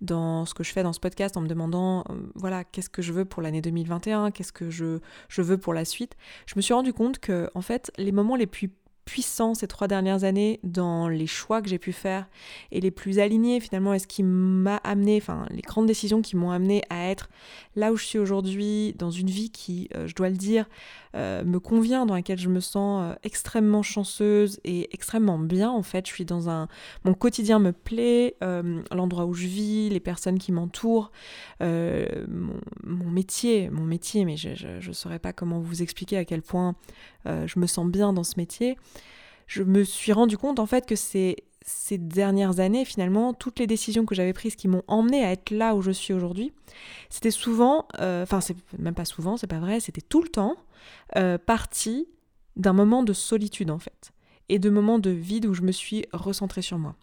dans 0.00 0.46
ce 0.46 0.54
que 0.54 0.64
je 0.64 0.72
fais 0.72 0.82
dans 0.82 0.92
ce 0.92 1.00
podcast 1.00 1.36
en 1.36 1.42
me 1.42 1.48
demandant 1.48 2.04
euh, 2.10 2.14
voilà 2.34 2.64
qu'est-ce 2.64 2.88
que 2.88 3.02
je 3.02 3.12
veux 3.12 3.24
pour 3.24 3.42
l'année 3.42 3.60
2021, 3.60 4.30
qu'est-ce 4.30 4.52
que 4.52 4.70
je, 4.70 5.00
je 5.28 5.42
veux 5.42 5.58
pour 5.58 5.74
la 5.74 5.84
suite, 5.84 6.16
je 6.46 6.54
me 6.56 6.62
suis 6.62 6.74
rendu 6.74 6.92
compte 6.92 7.18
que 7.18 7.50
en 7.54 7.60
fait 7.60 7.92
les 7.98 8.12
moments 8.12 8.36
les 8.36 8.46
plus 8.46 8.70
puissant 9.06 9.54
ces 9.54 9.68
trois 9.68 9.88
dernières 9.88 10.24
années 10.24 10.60
dans 10.64 11.08
les 11.08 11.28
choix 11.28 11.62
que 11.62 11.68
j'ai 11.68 11.78
pu 11.78 11.92
faire 11.92 12.26
et 12.72 12.80
les 12.80 12.90
plus 12.90 13.18
alignés 13.18 13.60
finalement 13.60 13.94
et 13.94 13.98
ce 13.98 14.06
qui 14.06 14.22
m'a 14.22 14.76
amené, 14.78 15.16
enfin 15.16 15.46
les 15.50 15.62
grandes 15.62 15.86
décisions 15.86 16.20
qui 16.20 16.36
m'ont 16.36 16.50
amené 16.50 16.82
à 16.90 17.08
être 17.08 17.30
là 17.76 17.92
où 17.92 17.96
je 17.96 18.04
suis 18.04 18.18
aujourd'hui, 18.18 18.94
dans 18.98 19.10
une 19.10 19.30
vie 19.30 19.50
qui, 19.50 19.88
euh, 19.94 20.08
je 20.08 20.14
dois 20.14 20.28
le 20.28 20.36
dire, 20.36 20.66
euh, 21.14 21.44
me 21.44 21.60
convient, 21.60 22.04
dans 22.04 22.14
laquelle 22.14 22.38
je 22.38 22.48
me 22.48 22.60
sens 22.60 23.02
euh, 23.02 23.14
extrêmement 23.22 23.82
chanceuse 23.82 24.58
et 24.64 24.92
extrêmement 24.92 25.38
bien 25.38 25.70
en 25.70 25.82
fait. 25.82 26.06
Je 26.06 26.12
suis 26.12 26.24
dans 26.24 26.48
un... 26.48 26.68
Mon 27.04 27.14
quotidien 27.14 27.58
me 27.58 27.72
plaît, 27.72 28.36
l'endroit 28.90 29.26
où 29.26 29.34
je 29.34 29.46
vis, 29.46 29.88
les 29.90 30.00
personnes 30.00 30.38
qui 30.38 30.50
m'entourent, 30.52 31.12
mon, 31.60 33.10
métier, 33.10 33.70
mon 33.70 33.84
métier, 33.84 34.24
mais 34.24 34.36
je 34.36 34.88
ne 34.88 34.92
saurais 34.92 35.18
pas 35.18 35.32
comment 35.32 35.60
vous 35.60 35.82
expliquer 35.82 36.16
à 36.16 36.24
quel 36.24 36.42
point 36.42 36.74
je 37.24 37.58
me 37.58 37.66
sens 37.66 37.86
bien 37.86 38.12
dans 38.12 38.24
ce 38.24 38.34
métier 38.36 38.76
je 39.46 39.62
me 39.62 39.84
suis 39.84 40.12
rendu 40.12 40.36
compte 40.36 40.58
en 40.58 40.66
fait 40.66 40.86
que 40.86 40.96
ces, 40.96 41.36
ces 41.66 41.98
dernières 41.98 42.60
années, 42.60 42.84
finalement, 42.84 43.34
toutes 43.34 43.58
les 43.58 43.66
décisions 43.66 44.06
que 44.06 44.14
j'avais 44.14 44.32
prises 44.32 44.56
qui 44.56 44.68
m'ont 44.68 44.84
emmené 44.86 45.24
à 45.24 45.32
être 45.32 45.50
là 45.50 45.74
où 45.74 45.82
je 45.82 45.90
suis 45.90 46.14
aujourd'hui, 46.14 46.52
c'était 47.10 47.30
souvent, 47.30 47.86
euh, 48.00 48.22
enfin 48.22 48.40
c'est 48.40 48.56
même 48.78 48.94
pas 48.94 49.04
souvent, 49.04 49.36
c'est 49.36 49.46
pas 49.46 49.58
vrai, 49.58 49.80
c'était 49.80 50.00
tout 50.00 50.22
le 50.22 50.28
temps 50.28 50.56
euh, 51.16 51.38
parti 51.38 52.08
d'un 52.54 52.72
moment 52.72 53.02
de 53.02 53.12
solitude 53.12 53.70
en 53.70 53.78
fait, 53.78 54.12
et 54.48 54.58
de 54.58 54.70
moments 54.70 54.98
de 54.98 55.10
vide 55.10 55.46
où 55.46 55.54
je 55.54 55.62
me 55.62 55.72
suis 55.72 56.06
recentrée 56.12 56.62
sur 56.62 56.78
moi. 56.78 56.94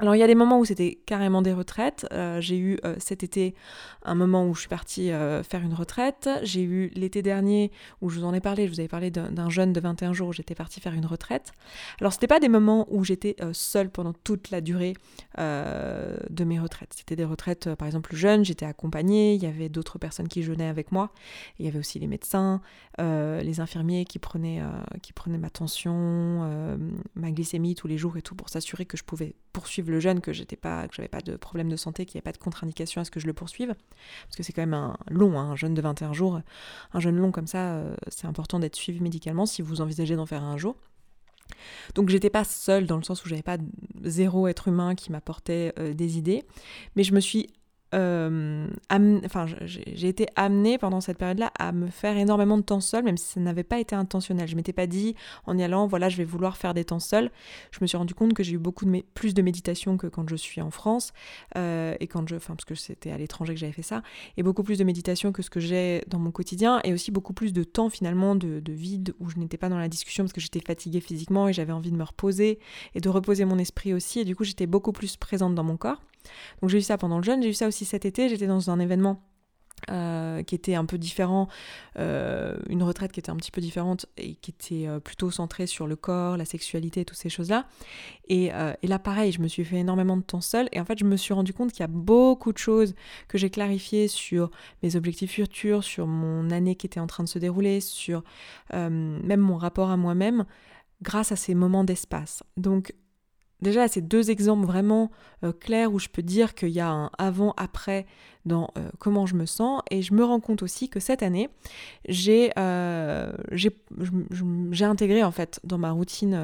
Alors 0.00 0.16
il 0.16 0.18
y 0.18 0.24
a 0.24 0.26
des 0.26 0.34
moments 0.34 0.58
où 0.58 0.64
c'était 0.64 0.98
carrément 1.06 1.40
des 1.40 1.52
retraites. 1.52 2.04
Euh, 2.10 2.40
j'ai 2.40 2.58
eu 2.58 2.78
euh, 2.84 2.96
cet 2.98 3.22
été 3.22 3.54
un 4.02 4.16
moment 4.16 4.44
où 4.44 4.52
je 4.52 4.60
suis 4.60 4.68
partie 4.68 5.12
euh, 5.12 5.44
faire 5.44 5.62
une 5.62 5.72
retraite. 5.72 6.28
J'ai 6.42 6.64
eu 6.64 6.90
l'été 6.96 7.22
dernier 7.22 7.70
où 8.00 8.10
je 8.10 8.18
vous 8.18 8.24
en 8.24 8.34
ai 8.34 8.40
parlé, 8.40 8.66
je 8.66 8.72
vous 8.72 8.80
avais 8.80 8.88
parlé 8.88 9.12
d'un 9.12 9.50
jeune 9.50 9.72
de 9.72 9.78
21 9.78 10.12
jours 10.12 10.28
où 10.28 10.32
j'étais 10.32 10.56
partie 10.56 10.80
faire 10.80 10.94
une 10.94 11.06
retraite. 11.06 11.52
Alors 12.00 12.12
c'était 12.12 12.26
pas 12.26 12.40
des 12.40 12.48
moments 12.48 12.88
où 12.90 13.04
j'étais 13.04 13.36
seule 13.52 13.88
pendant 13.88 14.12
toute 14.12 14.50
la 14.50 14.60
durée 14.60 14.94
de 15.38 16.44
mes 16.44 16.58
retraites. 16.58 16.92
C'était 16.96 17.16
des 17.16 17.24
retraites 17.24 17.72
par 17.76 17.86
exemple 17.86 18.16
jeunes, 18.16 18.44
j'étais 18.44 18.66
accompagnée, 18.66 19.34
il 19.34 19.42
y 19.42 19.46
avait 19.46 19.68
d'autres 19.68 19.98
personnes 19.98 20.28
qui 20.28 20.42
jeûnaient 20.42 20.68
avec 20.68 20.90
moi. 20.90 21.12
Il 21.58 21.64
y 21.64 21.68
avait 21.68 21.78
aussi 21.78 22.00
les 22.00 22.08
médecins, 22.08 22.60
les 22.98 23.60
infirmiers 23.60 24.04
qui 24.04 24.18
prenaient, 24.18 24.60
qui 25.02 25.12
prenaient 25.12 25.38
ma 25.38 25.50
tension, 25.50 26.78
ma 27.14 27.30
glycémie 27.30 27.76
tous 27.76 27.86
les 27.86 27.96
jours 27.96 28.16
et 28.16 28.22
tout 28.22 28.34
pour 28.34 28.48
s'assurer 28.48 28.86
que 28.86 28.96
je 28.96 29.04
pouvais 29.04 29.36
poursuivre 29.52 29.83
le 29.90 30.00
jeûne, 30.00 30.20
que 30.20 30.32
j'étais 30.32 30.56
pas, 30.56 30.86
que 30.88 30.94
j'avais 30.94 31.08
pas 31.08 31.20
de 31.20 31.36
problème 31.36 31.68
de 31.68 31.76
santé, 31.76 32.06
qu'il 32.06 32.16
n'y 32.16 32.18
avait 32.18 32.30
pas 32.30 32.32
de 32.32 32.38
contre-indication 32.38 33.00
à 33.00 33.04
ce 33.04 33.10
que 33.10 33.20
je 33.20 33.26
le 33.26 33.32
poursuive, 33.32 33.74
parce 34.24 34.36
que 34.36 34.42
c'est 34.42 34.52
quand 34.52 34.62
même 34.62 34.74
un 34.74 34.96
long, 35.10 35.38
hein, 35.38 35.50
un 35.50 35.56
jeûne 35.56 35.74
de 35.74 35.82
21 35.82 36.12
jours, 36.12 36.40
un 36.92 37.00
jeûne 37.00 37.16
long 37.16 37.30
comme 37.30 37.46
ça, 37.46 37.74
euh, 37.74 37.94
c'est 38.08 38.26
important 38.26 38.58
d'être 38.58 38.76
suivi 38.76 39.00
médicalement 39.00 39.46
si 39.46 39.62
vous 39.62 39.80
envisagez 39.80 40.16
d'en 40.16 40.26
faire 40.26 40.42
un 40.42 40.56
jour. 40.56 40.76
Donc 41.94 42.08
j'étais 42.08 42.30
pas 42.30 42.44
seule 42.44 42.86
dans 42.86 42.96
le 42.96 43.02
sens 43.02 43.24
où 43.24 43.28
j'avais 43.28 43.42
pas 43.42 43.58
zéro 44.02 44.48
être 44.48 44.68
humain 44.68 44.94
qui 44.94 45.12
m'apportait 45.12 45.74
des 45.94 46.16
idées, 46.16 46.44
mais 46.96 47.04
je 47.04 47.12
me 47.12 47.20
suis 47.20 47.50
euh, 47.94 48.66
enfin, 49.24 49.46
j'ai 49.64 50.08
été 50.08 50.26
amenée 50.36 50.78
pendant 50.78 51.00
cette 51.00 51.18
période-là 51.18 51.52
à 51.58 51.72
me 51.72 51.88
faire 51.88 52.16
énormément 52.16 52.58
de 52.58 52.62
temps 52.62 52.80
seul, 52.80 53.04
même 53.04 53.16
si 53.16 53.26
ça 53.26 53.40
n'avait 53.40 53.64
pas 53.64 53.78
été 53.78 53.94
intentionnel. 53.94 54.48
Je 54.48 54.56
m'étais 54.56 54.72
pas 54.72 54.86
dit 54.86 55.14
en 55.46 55.56
y 55.56 55.62
allant, 55.62 55.86
voilà, 55.86 56.08
je 56.08 56.16
vais 56.16 56.24
vouloir 56.24 56.56
faire 56.56 56.74
des 56.74 56.84
temps 56.84 57.00
seuls. 57.00 57.30
Je 57.70 57.78
me 57.80 57.86
suis 57.86 57.96
rendu 57.96 58.14
compte 58.14 58.34
que 58.34 58.42
j'ai 58.42 58.54
eu 58.54 58.58
beaucoup 58.58 58.84
de 58.84 59.04
plus 59.14 59.34
de 59.34 59.42
méditation 59.42 59.96
que 59.96 60.06
quand 60.06 60.28
je 60.28 60.36
suis 60.36 60.60
en 60.60 60.70
France 60.70 61.12
euh, 61.56 61.94
et 62.00 62.06
quand 62.06 62.28
je, 62.28 62.36
parce 62.36 62.64
que 62.64 62.74
c'était 62.74 63.10
à 63.10 63.18
l'étranger 63.18 63.54
que 63.54 63.60
j'avais 63.60 63.72
fait 63.72 63.82
ça, 63.82 64.02
et 64.36 64.42
beaucoup 64.42 64.62
plus 64.62 64.78
de 64.78 64.84
méditation 64.84 65.32
que 65.32 65.42
ce 65.42 65.50
que 65.50 65.60
j'ai 65.60 66.02
dans 66.08 66.18
mon 66.18 66.30
quotidien, 66.30 66.80
et 66.84 66.92
aussi 66.92 67.10
beaucoup 67.10 67.32
plus 67.32 67.52
de 67.52 67.64
temps 67.64 67.90
finalement 67.90 68.34
de, 68.34 68.60
de 68.60 68.72
vide 68.72 69.14
où 69.20 69.30
je 69.30 69.38
n'étais 69.38 69.56
pas 69.56 69.68
dans 69.68 69.78
la 69.78 69.88
discussion 69.88 70.24
parce 70.24 70.32
que 70.32 70.40
j'étais 70.40 70.60
fatiguée 70.60 71.00
physiquement 71.00 71.48
et 71.48 71.52
j'avais 71.52 71.72
envie 71.72 71.90
de 71.90 71.96
me 71.96 72.04
reposer 72.04 72.58
et 72.94 73.00
de 73.00 73.08
reposer 73.08 73.44
mon 73.44 73.58
esprit 73.58 73.94
aussi, 73.94 74.20
et 74.20 74.24
du 74.24 74.34
coup 74.34 74.44
j'étais 74.44 74.66
beaucoup 74.66 74.92
plus 74.92 75.16
présente 75.16 75.54
dans 75.54 75.64
mon 75.64 75.76
corps. 75.76 76.00
Donc 76.60 76.70
j'ai 76.70 76.78
eu 76.78 76.82
ça 76.82 76.98
pendant 76.98 77.18
le 77.18 77.24
jeûne, 77.24 77.42
j'ai 77.42 77.50
eu 77.50 77.54
ça 77.54 77.68
aussi 77.68 77.84
cet 77.84 78.04
été, 78.04 78.28
j'étais 78.28 78.46
dans 78.46 78.70
un 78.70 78.78
événement 78.78 79.22
euh, 79.90 80.42
qui 80.42 80.54
était 80.54 80.76
un 80.76 80.86
peu 80.86 80.96
différent, 80.96 81.46
euh, 81.98 82.56
une 82.70 82.82
retraite 82.82 83.12
qui 83.12 83.20
était 83.20 83.30
un 83.30 83.36
petit 83.36 83.50
peu 83.50 83.60
différente 83.60 84.06
et 84.16 84.36
qui 84.36 84.50
était 84.50 84.88
euh, 84.88 84.98
plutôt 84.98 85.30
centrée 85.30 85.66
sur 85.66 85.86
le 85.86 85.94
corps, 85.94 86.38
la 86.38 86.46
sexualité, 86.46 87.04
toutes 87.04 87.18
ces 87.18 87.28
choses-là. 87.28 87.66
Et, 88.28 88.50
et, 88.82 88.86
là, 88.86 88.98
pareil, 88.98 89.32
je 89.32 89.42
me 89.42 89.48
suis 89.48 89.64
fait 89.64 89.76
énormément 89.76 90.16
de 90.16 90.22
temps 90.22 90.40
seule 90.40 90.70
et 90.72 90.80
en 90.80 90.86
fait, 90.86 90.98
je 90.98 91.04
me 91.04 91.16
suis 91.16 91.34
rendu 91.34 91.52
compte 91.52 91.72
qu'il 91.72 91.80
y 91.80 91.84
a 91.84 91.88
beaucoup 91.88 92.52
de 92.52 92.58
choses 92.58 92.94
que 93.28 93.36
j'ai 93.36 93.50
clarifiées 93.50 94.08
sur 94.08 94.50
mes 94.82 94.96
objectifs 94.96 95.32
futurs, 95.32 95.84
sur 95.84 96.06
mon 96.06 96.50
année 96.50 96.76
qui 96.76 96.86
était 96.86 97.00
en 97.00 97.06
train 97.06 97.24
de 97.24 97.28
se 97.28 97.38
dérouler, 97.38 97.80
sur 97.80 98.24
même 98.72 99.40
mon 99.40 99.58
rapport 99.58 99.90
à 99.90 99.98
moi-même 99.98 100.46
grâce 101.02 101.32
à 101.32 101.36
ces 101.36 101.54
moments 101.54 101.84
d'espace. 101.84 102.42
Donc 102.56 102.94
Déjà, 103.64 103.88
c'est 103.88 104.02
deux 104.02 104.30
exemples 104.30 104.66
vraiment 104.66 105.10
euh, 105.42 105.50
clairs 105.50 105.90
où 105.90 105.98
je 105.98 106.08
peux 106.10 106.20
dire 106.20 106.54
qu'il 106.54 106.68
y 106.68 106.80
a 106.80 106.90
un 106.90 107.10
avant-après 107.16 108.04
dans 108.44 108.68
euh, 108.76 108.90
comment 108.98 109.24
je 109.24 109.36
me 109.36 109.46
sens. 109.46 109.80
Et 109.90 110.02
je 110.02 110.12
me 110.12 110.22
rends 110.22 110.38
compte 110.38 110.62
aussi 110.62 110.90
que 110.90 111.00
cette 111.00 111.22
année, 111.22 111.48
j'ai 112.06 112.50
euh, 112.58 113.32
intégré 114.82 115.24
en 115.24 115.30
fait 115.30 115.60
dans 115.64 115.78
ma 115.78 115.92
routine 115.92 116.38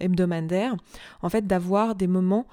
hebdomadaire, 0.00 0.74
en 1.20 1.28
fait, 1.28 1.46
d'avoir 1.46 1.94
des 1.94 2.06
moments 2.06 2.46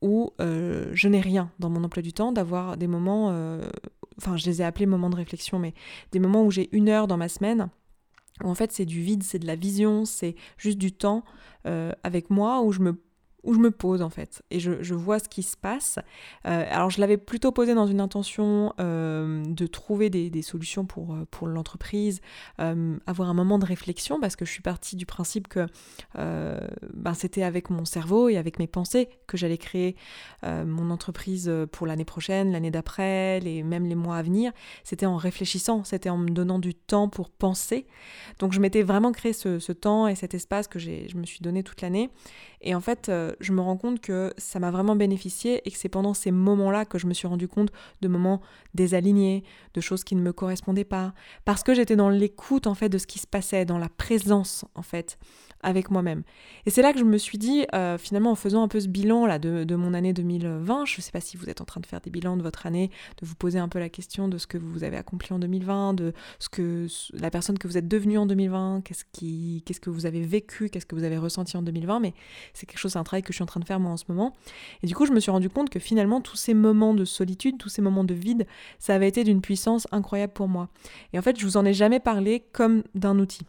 où 0.00 0.32
je 0.38 1.08
n'ai 1.08 1.20
rien 1.20 1.50
dans 1.58 1.68
mon 1.68 1.84
emploi 1.84 2.02
du 2.02 2.14
temps, 2.14 2.32
d'avoir 2.32 2.78
des 2.78 2.86
moments, 2.86 3.28
enfin 4.18 4.38
je 4.38 4.46
les 4.46 4.62
ai 4.62 4.64
appelés 4.64 4.86
moments 4.86 5.10
de 5.10 5.16
réflexion, 5.16 5.58
mais 5.58 5.74
des 6.12 6.18
moments 6.18 6.44
où 6.44 6.50
j'ai 6.50 6.74
une 6.74 6.88
heure 6.88 7.06
dans 7.08 7.18
ma 7.18 7.28
semaine 7.28 7.68
où 8.42 8.48
en 8.48 8.54
fait 8.54 8.72
c'est 8.72 8.84
du 8.86 9.02
vide, 9.02 9.22
c'est 9.22 9.38
de 9.38 9.46
la 9.46 9.56
vision, 9.56 10.04
c'est 10.06 10.34
juste 10.56 10.78
du 10.78 10.92
temps 10.92 11.24
avec 11.64 12.30
moi 12.30 12.62
où 12.62 12.72
je 12.72 12.80
me 12.80 12.96
où 13.46 13.54
je 13.54 13.60
me 13.60 13.70
pose 13.70 14.02
en 14.02 14.10
fait 14.10 14.42
et 14.50 14.60
je, 14.60 14.94
vois 14.94 15.18
ce 15.18 15.28
qui 15.28 15.42
se 15.42 15.56
passe. 15.56 15.98
Euh, 16.46 16.64
alors 16.70 16.90
je 16.90 17.00
l'avais 17.00 17.16
plutôt 17.16 17.52
posé 17.52 17.74
dans 17.74 17.86
une 17.86 18.00
intention 18.00 18.72
euh, 18.80 19.44
de 19.46 19.66
trouver 19.66 20.10
des, 20.10 20.42
solutions 20.42 20.84
pour, 20.84 21.14
euh, 21.14 21.26
pour 21.30 21.46
l'entreprise, 21.46 22.20
avoir 22.58 23.30
un 23.30 23.34
moment 23.34 23.58
de 23.58 23.64
réflexion 23.64 24.20
parce 24.20 24.36
que 24.36 24.44
je 24.44 24.50
suis 24.50 24.62
partie 24.62 24.96
du 24.96 25.06
principe 25.06 25.48
que 25.48 25.66
ben, 26.14 27.14
c'était 27.14 27.42
avec 27.42 27.70
mon 27.70 27.84
cerveau 27.84 28.28
et 28.28 28.36
avec 28.36 28.58
mes 28.58 28.66
pensées 28.66 29.08
que 29.26 29.36
j'allais 29.36 29.58
créer 29.58 29.96
mon 30.42 30.90
entreprise 30.90 31.50
pour 31.72 31.86
l'année 31.86 32.04
prochaine, 32.04 32.52
l'année 32.52 32.70
d'après, 32.70 33.40
les, 33.40 33.62
même 33.62 33.86
les 33.86 33.94
mois 33.94 34.16
à 34.16 34.22
venir. 34.22 34.52
C'était 34.84 35.06
en 35.06 35.16
réfléchissant, 35.16 35.84
c'était 35.84 36.10
en 36.10 36.18
me 36.18 36.30
donnant 36.30 36.58
du 36.58 36.74
temps 36.74 37.08
pour 37.08 37.30
penser. 37.30 37.86
Donc 38.38 38.52
je 38.52 38.60
m'étais 38.60 38.82
vraiment 38.82 39.12
créé 39.12 39.32
ce, 39.32 39.58
ce 39.58 39.72
temps 39.72 40.08
et 40.08 40.14
cet 40.14 40.34
espace 40.34 40.66
que 40.68 40.78
je 40.78 41.16
me 41.16 41.24
suis 41.24 41.40
donné 41.40 41.62
toute 41.62 41.82
l'année. 41.82 42.10
Et 42.62 42.74
en 42.74 42.80
fait, 42.80 43.10
je 43.40 43.52
me 43.52 43.60
rends 43.60 43.76
compte 43.76 44.00
que 44.00 44.32
ça 44.38 44.58
m'a 44.58 44.70
vraiment 44.70 44.96
bénéficié 44.96 45.62
et 45.64 45.70
que 45.70 45.78
c'est 45.78 45.88
pendant 45.88 46.14
ces 46.14 46.30
moments-là 46.30 46.84
que 46.84 46.98
je 46.98 47.06
me 47.06 47.14
suis 47.14 47.26
rendu 47.26 47.48
compte 47.48 47.70
de 48.00 48.08
moments 48.08 48.40
désalignés, 48.74 49.44
de 49.74 49.80
choses 49.80 50.04
qui 50.04 50.14
ne 50.16 50.22
me 50.22 50.32
correspondaient 50.32 50.84
pas, 50.84 51.14
parce 51.44 51.62
que 51.62 51.74
j'étais 51.74 51.96
dans 51.96 52.10
l'écoute 52.10 52.66
en 52.66 52.74
fait 52.74 52.88
de 52.88 52.98
ce 52.98 53.06
qui 53.06 53.18
se 53.18 53.26
passait, 53.26 53.64
dans 53.64 53.78
la 53.78 53.88
présence 53.88 54.64
en 54.74 54.82
fait 54.82 55.18
avec 55.62 55.90
moi-même. 55.90 56.22
Et 56.64 56.70
c'est 56.70 56.82
là 56.82 56.92
que 56.92 56.98
je 56.98 57.04
me 57.04 57.18
suis 57.18 57.38
dit, 57.38 57.66
euh, 57.74 57.98
finalement, 57.98 58.30
en 58.30 58.34
faisant 58.34 58.62
un 58.62 58.68
peu 58.68 58.78
ce 58.78 58.88
bilan 58.88 59.26
là 59.26 59.38
de, 59.38 59.74
mon 59.74 59.94
année 59.94 60.12
2020, 60.12 60.84
je 60.84 60.98
ne 60.98 61.02
sais 61.02 61.10
pas 61.10 61.20
si 61.20 61.36
vous 61.36 61.48
êtes 61.50 61.60
en 61.60 61.64
train 61.64 61.80
de 61.80 61.86
faire 61.86 62.00
des 62.00 62.10
bilans 62.10 62.36
de 62.36 62.42
votre 62.42 62.66
année, 62.66 62.90
de 63.20 63.26
vous 63.26 63.34
poser 63.34 63.58
un 63.58 63.68
peu 63.68 63.78
la 63.78 63.88
question 63.88 64.28
de 64.28 64.38
ce 64.38 64.46
que 64.46 64.58
vous 64.58 64.84
avez 64.84 64.96
accompli 64.96 65.32
en 65.32 65.38
2020, 65.38 65.94
de 65.94 66.12
ce 66.38 66.48
que 66.48 66.86
la 67.14 67.30
personne 67.30 67.58
que 67.58 67.66
vous 67.66 67.76
êtes 67.76 67.88
devenue 67.88 68.18
en 68.18 68.26
2020, 68.26 68.82
qu'est-ce 68.84 69.04
qui, 69.12 69.64
que 69.80 69.90
vous 69.90 70.06
avez 70.06 70.20
vécu, 70.20 70.68
qu'est-ce 70.68 70.86
que 70.86 70.94
vous 70.94 71.04
avez 71.04 71.18
ressenti 71.18 71.56
en 71.56 71.62
2020. 71.62 72.00
Mais 72.00 72.14
c'est 72.54 72.66
quelque 72.66 72.78
chose, 72.78 72.92
c'est 72.92 72.98
que 73.22 73.32
je 73.32 73.36
suis 73.36 73.42
en 73.42 73.46
train 73.46 73.60
de 73.60 73.64
faire 73.64 73.80
moi 73.80 73.92
en 73.92 73.96
ce 73.96 74.04
moment. 74.08 74.34
Et 74.82 74.86
du 74.86 74.94
coup, 74.94 75.06
je 75.06 75.12
me 75.12 75.20
suis 75.20 75.30
rendu 75.30 75.48
compte 75.48 75.70
que 75.70 75.78
finalement, 75.78 76.20
tous 76.20 76.36
ces 76.36 76.54
moments 76.54 76.94
de 76.94 77.04
solitude, 77.04 77.58
tous 77.58 77.68
ces 77.68 77.82
moments 77.82 78.04
de 78.04 78.14
vide, 78.14 78.46
ça 78.78 78.94
avait 78.94 79.08
été 79.08 79.24
d'une 79.24 79.40
puissance 79.40 79.86
incroyable 79.92 80.32
pour 80.32 80.48
moi. 80.48 80.68
Et 81.12 81.18
en 81.18 81.22
fait, 81.22 81.38
je 81.38 81.44
vous 81.44 81.56
en 81.56 81.64
ai 81.64 81.74
jamais 81.74 82.00
parlé 82.00 82.44
comme 82.52 82.82
d'un 82.94 83.18
outil 83.18 83.46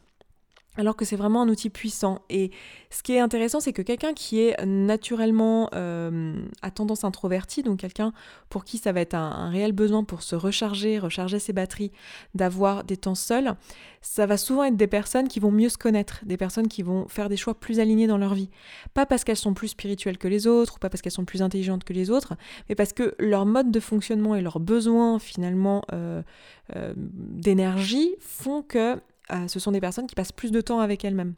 alors 0.77 0.96
que 0.96 1.05
c'est 1.05 1.15
vraiment 1.15 1.41
un 1.41 1.50
outil 1.50 1.69
puissant. 1.69 2.19
Et 2.29 2.51
ce 2.89 3.03
qui 3.03 3.13
est 3.13 3.19
intéressant, 3.19 3.60
c'est 3.60 3.74
que 3.74 3.81
quelqu'un 3.81 4.13
qui 4.13 4.41
est 4.41 4.63
naturellement 4.65 5.69
euh, 5.74 6.39
à 6.62 6.72
tendance 6.72 7.03
introvertie, 7.03 7.63
donc 7.63 7.79
quelqu'un 7.79 8.13
pour 8.50 8.63
qui 8.63 8.77
ça 8.77 8.91
va 8.91 9.01
être 9.01 9.15
un, 9.15 9.50
réel 9.50 9.72
besoin 9.72 10.03
pour 10.03 10.22
se 10.22 10.36
recharger, 10.36 11.00
recharger 11.00 11.39
ses 11.39 11.51
batteries, 11.51 11.91
d'avoir 12.36 12.84
des 12.84 12.98
temps 12.98 13.15
seuls, 13.15 13.55
ça 14.01 14.25
va 14.25 14.38
souvent 14.38 14.63
être 14.63 14.77
des 14.77 14.88
personnes 14.88 15.27
qui 15.27 15.39
vont 15.39 15.51
mieux 15.51 15.69
se 15.69 15.77
connaître, 15.77 16.22
des 16.25 16.38
personnes 16.38 16.67
qui 16.67 16.84
vont 16.84 17.07
faire 17.07 17.27
des 17.27 17.38
choix 17.38 17.55
plus 17.55 17.79
alignés 17.79 18.07
dans 18.07 18.17
leur 18.17 18.36
vie. 18.36 18.50
Pas 18.93 19.05
parce 19.05 19.24
qu'elles 19.24 19.36
sont 19.36 19.53
plus 19.53 19.69
spirituelles 19.69 20.17
que 20.17 20.27
les 20.27 20.48
autres, 20.48 20.75
ou 20.75 20.79
pas 20.79 20.89
parce 20.89 21.01
qu'elles 21.01 21.12
sont 21.12 21.25
plus 21.25 21.41
intelligentes 21.41 21.84
que 21.84 21.93
les 21.93 22.10
autres, 22.10 22.36
mais 22.69 22.75
parce 22.75 22.93
que 22.93 23.15
leur 23.19 23.46
mode 23.46 23.72
de 23.72 23.79
fonctionnement 23.79 24.36
et 24.36 24.41
leurs 24.41 24.60
besoins 24.60 25.19
finalement 25.19 25.84
euh, 25.91 26.22
euh, 26.75 26.93
d'énergie 26.96 28.15
font 28.19 28.62
que 28.62 29.01
euh, 29.31 29.48
ce 29.48 29.60
sont 29.60 29.72
des 29.72 29.81
personnes 29.81 30.07
qui 30.07 30.15
passent 30.15 30.31
plus 30.31 30.51
de 30.51 30.62
temps 30.62 30.79
avec 30.79 31.03
elles-mêmes. 31.03 31.36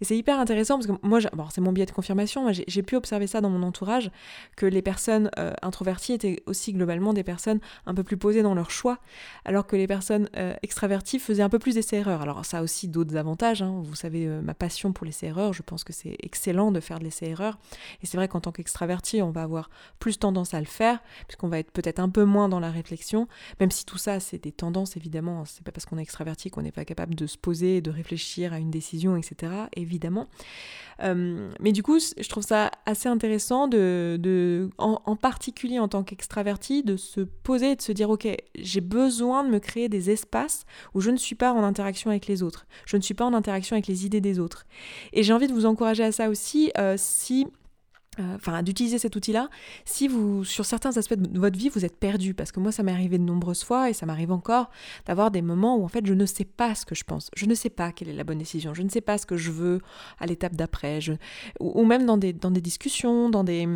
Et 0.00 0.04
c'est 0.04 0.16
hyper 0.16 0.38
intéressant 0.38 0.76
parce 0.78 0.86
que 0.86 1.06
moi, 1.06 1.20
bon, 1.32 1.46
c'est 1.50 1.60
mon 1.60 1.72
biais 1.72 1.86
de 1.86 1.90
confirmation, 1.90 2.50
j'ai 2.52 2.82
pu 2.82 2.96
observer 2.96 3.26
ça 3.26 3.40
dans 3.40 3.50
mon 3.50 3.62
entourage, 3.62 4.10
que 4.56 4.66
les 4.66 4.82
personnes 4.82 5.30
euh, 5.38 5.52
introverties 5.62 6.12
étaient 6.12 6.42
aussi 6.46 6.72
globalement 6.72 7.12
des 7.12 7.24
personnes 7.24 7.60
un 7.86 7.94
peu 7.94 8.02
plus 8.02 8.16
posées 8.16 8.42
dans 8.42 8.54
leur 8.54 8.70
choix, 8.70 8.98
alors 9.44 9.66
que 9.66 9.76
les 9.76 9.86
personnes 9.86 10.28
euh, 10.36 10.54
extraverties 10.62 11.18
faisaient 11.18 11.42
un 11.42 11.48
peu 11.48 11.58
plus 11.58 11.74
d'essais-erreurs. 11.74 12.22
Alors 12.22 12.44
ça 12.44 12.58
a 12.58 12.62
aussi 12.62 12.88
d'autres 12.88 13.16
avantages, 13.16 13.62
hein. 13.62 13.82
vous 13.84 13.94
savez 13.94 14.26
euh, 14.26 14.40
ma 14.42 14.54
passion 14.54 14.92
pour 14.92 15.06
l'essai-erreur, 15.06 15.52
je 15.52 15.62
pense 15.62 15.84
que 15.84 15.92
c'est 15.92 16.16
excellent 16.20 16.72
de 16.72 16.80
faire 16.80 16.98
de 16.98 17.04
l'essai-erreur, 17.04 17.58
et 18.02 18.06
c'est 18.06 18.16
vrai 18.16 18.28
qu'en 18.28 18.40
tant 18.40 18.52
qu'extraverti, 18.52 19.22
on 19.22 19.30
va 19.30 19.42
avoir 19.42 19.70
plus 19.98 20.18
tendance 20.18 20.54
à 20.54 20.60
le 20.60 20.66
faire, 20.66 21.00
puisqu'on 21.26 21.48
va 21.48 21.58
être 21.58 21.70
peut-être 21.70 22.00
un 22.00 22.08
peu 22.08 22.24
moins 22.24 22.48
dans 22.48 22.60
la 22.60 22.70
réflexion, 22.70 23.28
même 23.60 23.70
si 23.70 23.84
tout 23.84 23.98
ça 23.98 24.20
c'est 24.20 24.42
des 24.42 24.52
tendances 24.52 24.96
évidemment, 24.96 25.44
c'est 25.44 25.64
pas 25.64 25.72
parce 25.72 25.86
qu'on 25.86 25.98
est 25.98 26.02
extraverti 26.02 26.50
qu'on 26.50 26.62
n'est 26.62 26.72
pas 26.72 26.84
capable 26.84 27.14
de 27.14 27.26
se 27.26 27.38
poser, 27.38 27.80
de 27.80 27.90
réfléchir 27.90 28.52
à 28.52 28.58
une 28.58 28.70
décision, 28.70 29.16
etc 29.16 29.61
évidemment. 29.76 30.28
Euh, 31.02 31.50
mais 31.60 31.72
du 31.72 31.82
coup, 31.82 31.98
je 31.98 32.28
trouve 32.28 32.44
ça 32.44 32.70
assez 32.86 33.08
intéressant, 33.08 33.68
de, 33.68 34.68
en, 34.78 35.16
particulier 35.16 35.78
en 35.78 35.88
tant 35.88 36.02
qu'extraverti, 36.02 36.82
de 36.82 36.96
se 36.96 37.20
poser 37.20 37.72
et 37.72 37.76
de 37.76 37.82
se 37.82 37.92
dire, 37.92 38.10
ok, 38.10 38.28
j'ai 38.58 38.80
besoin 38.80 39.44
de 39.44 39.50
me 39.50 39.58
créer 39.58 39.88
des 39.88 40.10
espaces 40.10 40.64
où 40.94 41.00
je 41.00 41.10
ne 41.10 41.16
suis 41.16 41.34
pas 41.34 41.52
en 41.52 41.62
interaction 41.62 42.10
avec 42.10 42.26
les 42.26 42.42
autres, 42.42 42.66
je 42.86 42.96
ne 42.96 43.02
suis 43.02 43.14
pas 43.14 43.24
en 43.24 43.34
interaction 43.34 43.74
avec 43.74 43.86
les 43.86 44.06
idées 44.06 44.20
des 44.20 44.38
autres. 44.38 44.66
Et 45.12 45.22
j'ai 45.22 45.32
envie 45.32 45.46
de 45.46 45.52
vous 45.52 45.66
encourager 45.66 46.04
à 46.04 46.12
ça 46.12 46.28
aussi, 46.28 46.70
euh, 46.78 46.94
si 46.96 47.46
euh, 48.20 48.34
enfin 48.34 48.62
d'utiliser 48.62 48.98
cet 48.98 49.16
outil-là 49.16 49.48
si 49.86 50.06
vous 50.06 50.44
sur 50.44 50.66
certains 50.66 50.94
aspects 50.98 51.14
de 51.14 51.38
votre 51.38 51.58
vie 51.58 51.70
vous 51.70 51.84
êtes 51.84 51.96
perdu. 51.96 52.34
Parce 52.34 52.52
que 52.52 52.60
moi 52.60 52.70
ça 52.70 52.82
m'est 52.82 52.92
arrivé 52.92 53.16
de 53.16 53.22
nombreuses 53.22 53.64
fois 53.64 53.88
et 53.88 53.94
ça 53.94 54.04
m'arrive 54.04 54.32
encore 54.32 54.70
d'avoir 55.06 55.30
des 55.30 55.40
moments 55.40 55.78
où 55.78 55.84
en 55.84 55.88
fait 55.88 56.04
je 56.04 56.12
ne 56.12 56.26
sais 56.26 56.44
pas 56.44 56.74
ce 56.74 56.84
que 56.84 56.94
je 56.94 57.04
pense. 57.04 57.30
Je 57.36 57.46
ne 57.46 57.54
sais 57.54 57.70
pas 57.70 57.90
quelle 57.92 58.08
est 58.08 58.14
la 58.14 58.24
bonne 58.24 58.38
décision. 58.38 58.74
Je 58.74 58.82
ne 58.82 58.90
sais 58.90 59.00
pas 59.00 59.16
ce 59.16 59.24
que 59.24 59.36
je 59.36 59.50
veux 59.50 59.80
à 60.20 60.26
l'étape 60.26 60.54
d'après. 60.54 60.98
Ou, 61.60 61.80
ou, 61.80 61.84
même 61.86 62.04
dans 62.04 62.18
des, 62.18 62.32
dans 62.32 62.50
des 62.50 62.60
discussions 62.60 63.30
dans 63.30 63.44
des 63.44 63.66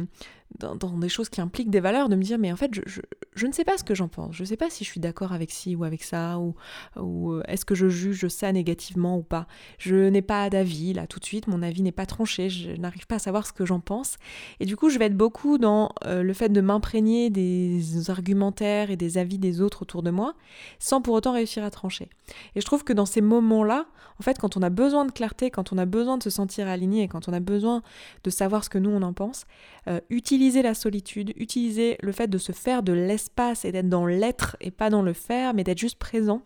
dans, 0.59 0.77
des 0.77 1.09
choses 1.09 1.29
qui 1.29 1.41
impliquent 1.41 1.71
des 1.71 1.81
valeurs, 1.81 2.09
de 2.09 2.17
me 2.17 2.23
dire 2.23 2.39
mais 2.39 2.53
en 2.53 2.57
fait 2.57 2.75
je, 2.75 2.83
je, 2.87 3.01
ne 3.45 3.53
sais 3.53 3.65
pas 3.65 3.77
ce 3.77 3.85
que 3.85 3.95
j'en 3.95 4.09
pense, 4.09 4.35
je 4.35 4.43
ne 4.43 4.47
sais 4.47 4.57
pas 4.57 4.71
si 4.71 4.83
je 4.83 4.89
suis 4.89 5.01
d'accord 5.01 5.33
avec 5.33 5.51
ci 5.51 5.77
ou 5.77 5.85
avec 5.85 6.03
ça, 6.03 6.39
ou, 6.39 6.55
ou 6.99 7.33
euh, 7.33 7.43
est-ce 7.49 7.67
que 7.67 7.75
je 7.75 7.89
juge 7.89 8.29
ça 8.29 8.51
négativement 8.51 9.19
ou 9.19 9.23
pas. 9.23 9.47
Je 9.79 10.09
n'ai 10.09 10.23
pas 10.23 10.49
d'avis 10.49 10.95
là 10.95 11.07
tout 11.07 11.21
de 11.21 11.25
suite, 11.27 11.47
mon 11.47 11.63
avis 11.63 11.83
n'est 11.83 11.93
pas 11.93 12.07
tranché, 12.07 12.49
je 12.49 12.71
n'arrive 12.71 13.07
pas 13.07 13.17
à 13.17 13.19
savoir 13.19 13.47
ce 13.47 13.53
que 13.53 13.67
j'en 13.67 13.81
pense. 13.81 14.17
Et 14.59 14.65
du 14.65 14.75
coup 14.75 14.89
je 14.89 14.99
vais 14.99 15.05
être 15.05 15.17
beaucoup 15.17 15.59
dans 15.59 15.93
euh, 16.07 16.23
le 16.23 16.33
fait 16.33 16.49
de 16.49 16.61
m'imprégner 16.63 17.29
des 17.29 18.09
argumentaires 18.09 18.91
et 18.91 18.97
des 18.97 19.19
avis 19.19 19.37
des 19.37 19.61
autres 19.61 19.83
autour 19.83 20.03
de 20.03 20.11
moi, 20.11 20.35
sans 20.79 21.03
pour 21.03 21.13
autant 21.13 21.33
réussir 21.33 21.63
à 21.63 21.71
trancher. 21.71 22.09
Et 22.55 22.63
je 22.63 22.65
trouve 22.65 22.85
que 22.85 22.95
dans 22.95 23.07
ces 23.07 23.21
moments-là, 23.21 23.85
en 24.19 24.23
fait 24.23 24.39
quand 24.39 24.57
on 24.57 24.63
a 24.63 24.71
besoin 24.71 25.05
de 25.05 25.13
clarté, 25.13 25.51
quand 25.51 25.75
on 25.75 25.79
a 25.79 25.85
besoin 25.85 26.17
de 26.17 26.23
se 26.23 26.31
sentir 26.31 26.69
aligné, 26.69 27.03
et 27.03 27.09
quand 27.09 27.29
on 27.29 27.35
a 27.35 27.41
besoin 27.41 27.83
de 28.25 28.31
savoir 28.31 28.65
ce 28.65 28.71
que 28.71 28.79
nous 28.79 28.91
on 28.91 29.03
en 29.03 29.13
pense, 29.13 29.45
euh, 29.89 30.01
utiliser 30.09 30.63
la 30.63 30.73
solitude, 30.73 31.35
utiliser 31.37 31.99
le 32.01 32.13
fait 32.13 32.29
de 32.29 32.39
se 32.39 32.53
faire 32.53 32.83
de 32.83 32.95
l'espace 32.95 33.26
et 33.65 33.73
d'être 33.73 33.89
dans 33.89 34.07
l'être 34.07 34.57
et 34.61 34.71
pas 34.71 34.91
dans 34.91 35.03
le 35.03 35.13
faire, 35.13 35.55
mais 35.55 35.65
d'être 35.65 35.79
juste 35.79 35.99
présent 35.99 36.43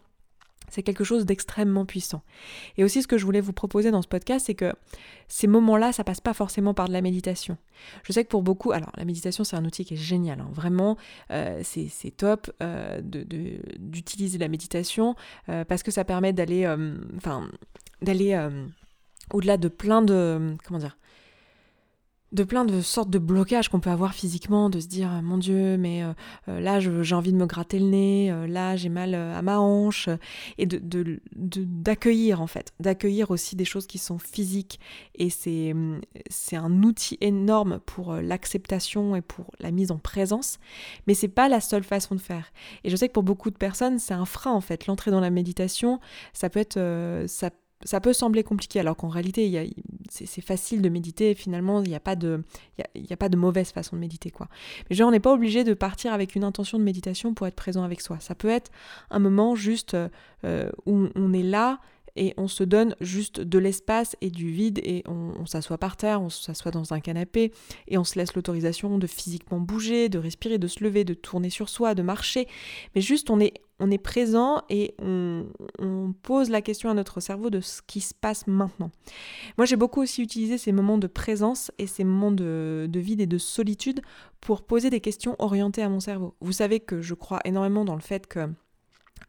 C'est 0.68 0.82
quelque 0.82 1.04
chose 1.04 1.26
d'extrêmement 1.26 1.84
puissant. 1.84 2.22
Et 2.76 2.84
aussi 2.84 3.02
ce 3.02 3.08
que 3.08 3.18
je 3.18 3.24
voulais 3.24 3.40
vous 3.40 3.52
proposer 3.52 3.90
dans 3.90 4.02
ce 4.02 4.08
podcast, 4.08 4.46
c'est 4.46 4.54
que 4.54 4.72
ces 5.28 5.46
moments-là, 5.46 5.92
ça 5.92 6.04
passe 6.04 6.20
pas 6.20 6.34
forcément 6.34 6.74
par 6.74 6.88
de 6.88 6.92
la 6.92 7.00
méditation. 7.00 7.56
Je 8.04 8.12
sais 8.12 8.24
que 8.24 8.28
pour 8.28 8.42
beaucoup, 8.42 8.72
alors 8.72 8.92
la 8.96 9.04
méditation 9.04 9.44
c'est 9.44 9.56
un 9.56 9.64
outil 9.64 9.84
qui 9.84 9.94
est 9.94 9.96
génial, 9.96 10.40
hein. 10.40 10.48
vraiment 10.52 10.96
euh, 11.30 11.60
c'est 11.64 12.16
top 12.16 12.50
euh, 12.62 13.00
d'utiliser 13.02 14.38
la 14.38 14.48
méditation 14.48 15.16
euh, 15.48 15.64
parce 15.64 15.82
que 15.82 15.90
ça 15.90 16.04
permet 16.04 16.32
d'aller, 16.32 16.68
enfin 17.16 17.48
d'aller 18.02 18.38
au-delà 19.32 19.56
de 19.56 19.68
plein 19.68 20.02
de, 20.02 20.56
comment 20.64 20.78
dire, 20.78 20.96
de 22.32 22.44
plein 22.44 22.64
de 22.64 22.80
sortes 22.80 23.10
de 23.10 23.18
blocages 23.18 23.68
qu'on 23.68 23.80
peut 23.80 23.90
avoir 23.90 24.14
physiquement, 24.14 24.70
de 24.70 24.78
se 24.78 24.86
dire 24.86 25.10
mon 25.22 25.36
Dieu, 25.36 25.76
mais 25.76 26.04
euh, 26.04 26.12
euh, 26.48 26.60
là 26.60 26.78
j'ai 26.78 27.14
envie 27.14 27.32
de 27.32 27.36
me 27.36 27.46
gratter 27.46 27.78
le 27.78 27.86
nez, 27.86 28.30
euh, 28.30 28.46
là 28.46 28.76
j'ai 28.76 28.88
mal 28.88 29.14
à 29.14 29.42
ma 29.42 29.58
hanche, 29.58 30.08
et 30.58 30.66
de 30.66 30.80
d'accueillir 31.34 32.40
en 32.40 32.46
fait, 32.46 32.72
d'accueillir 32.78 33.30
aussi 33.30 33.56
des 33.56 33.64
choses 33.64 33.86
qui 33.86 33.98
sont 33.98 34.18
physiques. 34.18 34.78
Et 35.16 35.30
c'est 35.30 35.74
c'est 36.28 36.56
un 36.56 36.82
outil 36.82 37.18
énorme 37.20 37.80
pour 37.80 38.14
l'acceptation 38.14 39.16
et 39.16 39.22
pour 39.22 39.46
la 39.58 39.70
mise 39.70 39.90
en 39.90 39.98
présence, 39.98 40.58
mais 41.06 41.14
c'est 41.14 41.28
pas 41.28 41.48
la 41.48 41.60
seule 41.60 41.84
façon 41.84 42.14
de 42.14 42.20
faire. 42.20 42.52
Et 42.84 42.90
je 42.90 42.96
sais 42.96 43.08
que 43.08 43.12
pour 43.12 43.22
beaucoup 43.24 43.50
de 43.50 43.56
personnes 43.56 43.98
c'est 43.98 44.14
un 44.14 44.24
frein 44.24 44.52
en 44.52 44.60
fait. 44.60 44.86
L'entrée 44.86 45.10
dans 45.10 45.20
la 45.20 45.30
méditation, 45.30 46.00
ça 46.32 46.48
peut 46.48 46.60
être 46.60 46.78
ça 47.26 47.50
ça 47.84 48.00
peut 48.00 48.12
sembler 48.12 48.42
compliqué, 48.42 48.80
alors 48.80 48.96
qu'en 48.96 49.08
réalité, 49.08 49.72
c'est 50.10 50.40
facile 50.40 50.82
de 50.82 50.88
méditer. 50.88 51.34
finalement, 51.34 51.82
il 51.82 51.88
n'y 51.88 51.94
a, 51.94 52.00
pas 52.00 52.16
de, 52.16 52.42
a 52.78 53.16
pas 53.16 53.28
de 53.28 53.36
mauvaise 53.36 53.70
façon 53.70 53.96
de 53.96 54.00
méditer. 54.00 54.30
quoi. 54.30 54.48
Mais 54.88 54.96
genre, 54.96 55.08
on 55.08 55.12
n'est 55.12 55.20
pas 55.20 55.32
obligé 55.32 55.64
de 55.64 55.74
partir 55.74 56.12
avec 56.12 56.34
une 56.34 56.44
intention 56.44 56.78
de 56.78 56.84
méditation 56.84 57.32
pour 57.34 57.46
être 57.46 57.54
présent 57.54 57.84
avec 57.84 58.00
soi. 58.00 58.18
Ça 58.20 58.34
peut 58.34 58.48
être 58.48 58.70
un 59.10 59.18
moment 59.18 59.54
juste 59.54 59.96
euh, 60.44 60.70
où 60.86 61.08
on 61.14 61.32
est 61.32 61.42
là 61.42 61.80
et 62.16 62.34
on 62.36 62.48
se 62.48 62.64
donne 62.64 62.96
juste 63.00 63.40
de 63.40 63.58
l'espace 63.58 64.16
et 64.20 64.30
du 64.30 64.50
vide 64.50 64.80
et 64.82 65.04
on, 65.06 65.46
s'assoit 65.46 65.78
par 65.78 65.96
terre, 65.96 66.20
on 66.20 66.28
s'assoit 66.28 66.72
dans 66.72 66.92
un 66.92 67.00
canapé 67.00 67.52
et 67.88 67.98
on 67.98 68.04
se 68.04 68.18
laisse 68.18 68.34
l'autorisation 68.34 68.98
de 68.98 69.06
physiquement 69.06 69.60
bouger, 69.60 70.08
de 70.08 70.18
respirer, 70.18 70.58
de 70.58 70.66
se 70.66 70.82
lever, 70.82 71.04
de 71.04 71.14
tourner 71.14 71.50
sur 71.50 71.68
soi, 71.68 71.94
de 71.94 72.02
marcher. 72.02 72.48
Mais 72.94 73.00
juste 73.00 73.30
on 73.30 73.40
est, 73.40 73.54
on 73.80 73.90
est 73.90 73.98
présent 73.98 74.62
et 74.68 74.94
on, 75.00 75.44
pose 76.22 76.50
la 76.50 76.60
question 76.60 76.90
à 76.90 76.94
notre 76.94 77.20
cerveau 77.20 77.50
de 77.50 77.60
ce 77.60 77.80
qui 77.86 78.00
se 78.00 78.14
passe 78.14 78.46
maintenant. 78.46 78.90
Moi 79.56 79.64
j'ai 79.64 79.76
beaucoup 79.76 80.02
aussi 80.02 80.22
utilisé 80.22 80.58
ces 80.58 80.70
moments 80.70 80.98
de 80.98 81.06
présence 81.06 81.72
et 81.78 81.86
ces 81.86 82.04
moments 82.04 82.30
de, 82.30 82.86
de 82.88 83.00
vide 83.00 83.20
et 83.20 83.26
de 83.26 83.38
solitude 83.38 84.00
pour 84.40 84.62
poser 84.62 84.90
des 84.90 85.00
questions 85.00 85.34
orientées 85.38 85.82
à 85.82 85.88
mon 85.88 86.00
cerveau. 86.00 86.34
Vous 86.40 86.52
savez 86.52 86.80
que 86.80 87.00
je 87.00 87.14
crois 87.14 87.40
énormément 87.44 87.84
dans 87.84 87.94
le 87.94 88.00
fait 88.00 88.26
que 88.26 88.48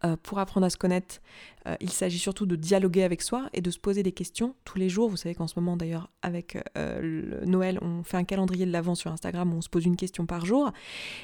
euh, 0.03 0.15
pour 0.23 0.39
apprendre 0.39 0.65
à 0.65 0.69
se 0.71 0.77
connaître, 0.77 1.21
euh, 1.67 1.75
il 1.79 1.91
s'agit 1.91 2.19
surtout 2.19 2.45
de 2.45 2.55
dialoguer 2.55 3.03
avec 3.03 3.21
soi 3.21 3.49
et 3.53 3.61
de 3.61 3.69
se 3.69 3.79
poser 3.79 4.03
des 4.03 4.11
questions 4.11 4.55
tous 4.65 4.77
les 4.77 4.89
jours. 4.89 5.09
Vous 5.09 5.17
savez 5.17 5.35
qu'en 5.35 5.47
ce 5.47 5.59
moment 5.59 5.77
d'ailleurs 5.77 6.09
avec 6.21 6.57
euh, 6.77 7.45
Noël, 7.45 7.79
on 7.81 8.03
fait 8.03 8.17
un 8.17 8.23
calendrier 8.23 8.65
de 8.65 8.71
l'avant 8.71 8.95
sur 8.95 9.11
Instagram 9.11 9.53
où 9.53 9.57
on 9.57 9.61
se 9.61 9.69
pose 9.69 9.85
une 9.85 9.95
question 9.95 10.25
par 10.25 10.45
jour. 10.45 10.71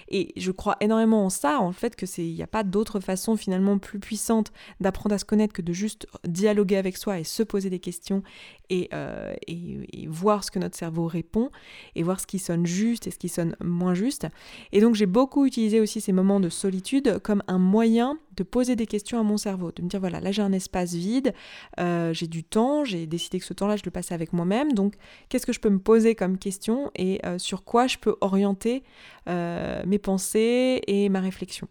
Et 0.10 0.34
je 0.38 0.52
crois 0.52 0.78
énormément 0.80 1.26
en 1.26 1.30
ça, 1.30 1.60
en 1.60 1.72
fait 1.72 1.96
que 1.96 2.06
c'est 2.06 2.26
il 2.26 2.36
n'y 2.36 2.44
a 2.44 2.48
pas 2.48 2.64
d'autre 2.64 3.00
façon 3.00 3.36
finalement 3.36 3.78
plus 3.78 4.00
puissante 4.00 4.52
d'apprendre 4.80 5.16
à 5.16 5.18
se 5.18 5.26
connaître 5.26 5.54
que 5.54 5.62
de 5.62 5.74
juste 5.74 6.08
dialoguer 6.28 6.78
avec 6.78 6.98
soi 6.98 7.20
et 7.20 7.24
se 7.24 7.44
poser 7.44 7.70
des 7.70 7.80
questions 7.80 8.24
et, 8.70 8.90
et, 9.48 10.08
voir 10.08 10.44
ce 10.44 10.52
que 10.52 10.60
notre 10.60 10.78
cerveau 10.78 11.08
répond 11.08 11.52
et 11.96 12.04
voir 12.04 12.20
ce 12.20 12.28
qui 12.28 12.40
sonne 12.40 12.66
juste 12.66 13.08
et 13.08 13.12
ce 13.12 13.18
qui 13.18 13.30
sonne 13.30 13.56
moins 13.64 13.94
juste. 13.94 14.28
Et 14.72 14.82
donc 14.82 14.96
j'ai 14.96 15.06
beaucoup 15.06 15.46
utilisé 15.46 15.80
aussi 15.80 16.02
ces 16.02 16.12
moments 16.12 16.40
de 16.40 16.50
solitude 16.50 17.20
comme 17.20 17.44
un 17.48 17.60
moyen 17.60 18.18
de 18.36 18.44
poser 18.44 18.76
des 18.76 18.86
questions 18.86 19.20
à 19.20 19.24
mon 19.24 19.38
cerveau, 19.38 19.72
de 19.72 19.82
me 19.82 19.90
dire 19.90 20.00
voilà, 20.00 20.20
là 20.28 20.32
j'ai 20.32 20.42
un 20.42 20.52
espace 20.52 20.94
vide, 20.94 21.34
euh, 21.80 22.14
j'ai 22.14 22.28
du 22.28 22.44
temps, 22.44 22.84
j'ai 22.84 23.08
décidé 23.08 23.40
que 23.40 23.46
ce 23.46 23.54
temps-là 23.54 23.78
je 23.78 23.84
le 23.86 23.92
passais 23.92 24.14
avec 24.14 24.34
moi-même, 24.34 24.74
donc 24.74 24.96
qu'est-ce 25.30 25.46
que 25.46 25.54
je 25.54 25.60
peux 25.60 25.70
me 25.70 25.80
poser 25.80 26.16
comme 26.16 26.38
question 26.38 26.92
et 26.96 27.20
euh, 27.26 27.38
sur 27.38 27.64
quoi 27.64 27.88
je 27.88 27.98
peux 27.98 28.16
orienter 28.22 28.84
euh, 29.30 29.82
mes 29.86 30.00
pensées 30.00 30.82
et 30.88 31.10
ma 31.10 31.22
réflexion? 31.22 31.68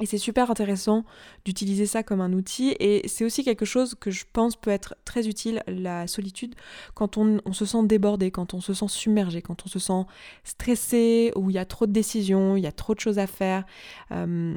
Et 0.00 0.06
c'est 0.06 0.18
super 0.18 0.50
intéressant 0.50 1.04
d'utiliser 1.44 1.86
ça 1.86 2.02
comme 2.02 2.20
un 2.20 2.32
outil 2.32 2.74
et 2.78 3.06
c'est 3.08 3.24
aussi 3.24 3.44
quelque 3.44 3.64
chose 3.64 3.94
que 3.94 4.10
je 4.10 4.24
pense 4.32 4.56
peut 4.56 4.70
être 4.70 4.94
très 5.04 5.28
utile, 5.28 5.62
la 5.66 6.06
solitude, 6.06 6.54
quand 6.94 7.16
on, 7.16 7.40
se 7.52 7.64
sent 7.64 7.84
débordé, 7.84 8.30
quand 8.30 8.54
on 8.54 8.60
se 8.60 8.74
sent 8.74 8.88
submergé, 8.88 9.42
quand 9.42 9.64
on 9.64 9.68
se 9.68 9.78
sent 9.78 10.04
stressé, 10.44 11.32
où 11.36 11.50
il 11.50 11.54
y 11.54 11.58
a 11.58 11.64
trop 11.64 11.86
de 11.86 11.92
décisions, 11.92 12.56
il 12.56 12.62
y 12.62 12.66
a 12.66 12.72
trop 12.72 12.94
de 12.94 13.00
choses 13.00 13.18
à 13.18 13.26
faire, 13.26 13.64
euh, 14.12 14.56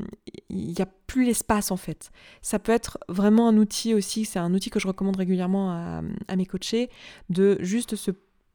il 0.49 0.71
n'y 0.71 0.81
a 0.81 0.87
plus 1.07 1.25
l'espace 1.25 1.71
en 1.71 1.77
fait. 1.77 2.11
Ça 2.41 2.59
peut 2.59 2.71
être 2.71 2.97
vraiment 3.09 3.47
un 3.47 3.57
outil 3.57 3.93
aussi, 3.93 4.25
c'est 4.25 4.39
un 4.39 4.53
outil 4.53 4.69
que 4.69 4.79
je 4.79 4.87
recommande 4.87 5.17
régulièrement 5.17 5.71
à, 5.71 6.01
à 6.27 6.35
mes 6.35 6.45
coachés, 6.45 6.89
de 7.29 7.57
juste 7.61 7.95
se 7.95 8.11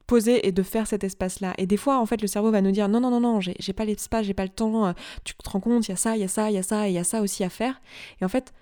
poser 0.07 0.47
et 0.47 0.53
de 0.53 0.63
faire 0.63 0.87
cet 0.87 1.05
espace-là. 1.05 1.55
Et 1.59 1.67
des 1.67 1.77
fois, 1.77 1.99
en 1.99 2.07
fait, 2.07 2.21
le 2.23 2.29
cerveau 2.29 2.51
va 2.51 2.61
nous 2.61 2.71
dire 2.71 2.89
non, 2.89 3.01
non, 3.01 3.11
non, 3.11 3.21
non, 3.21 3.41
j'ai 3.41 3.73
pas 3.73 3.85
l'espace, 3.85 4.27
j'ai 4.27 4.35
pas 4.35 4.45
le 4.45 4.51
temps, 4.51 4.87
euh, 4.87 4.93
tu 5.25 5.35
te 5.35 5.51
rends 5.51 5.61
compte, 5.61 5.89
il 5.89 5.91
y 5.91 5.95
a 5.95 5.97
ça, 5.97 6.17
il 6.17 6.21
y 6.21 6.25
a 6.25 6.29
ça, 6.29 6.51
il 6.51 6.55
y 6.55 6.59
a 6.59 6.63
ça, 6.63 6.89
il 6.89 6.95
y 6.95 6.99
a 6.99 7.05
ça 7.05 7.23
aussi 7.23 7.45
à 7.45 7.51
faire. 7.51 7.81
Et 8.21 8.25
en 8.25 8.29
fait, 8.29 8.53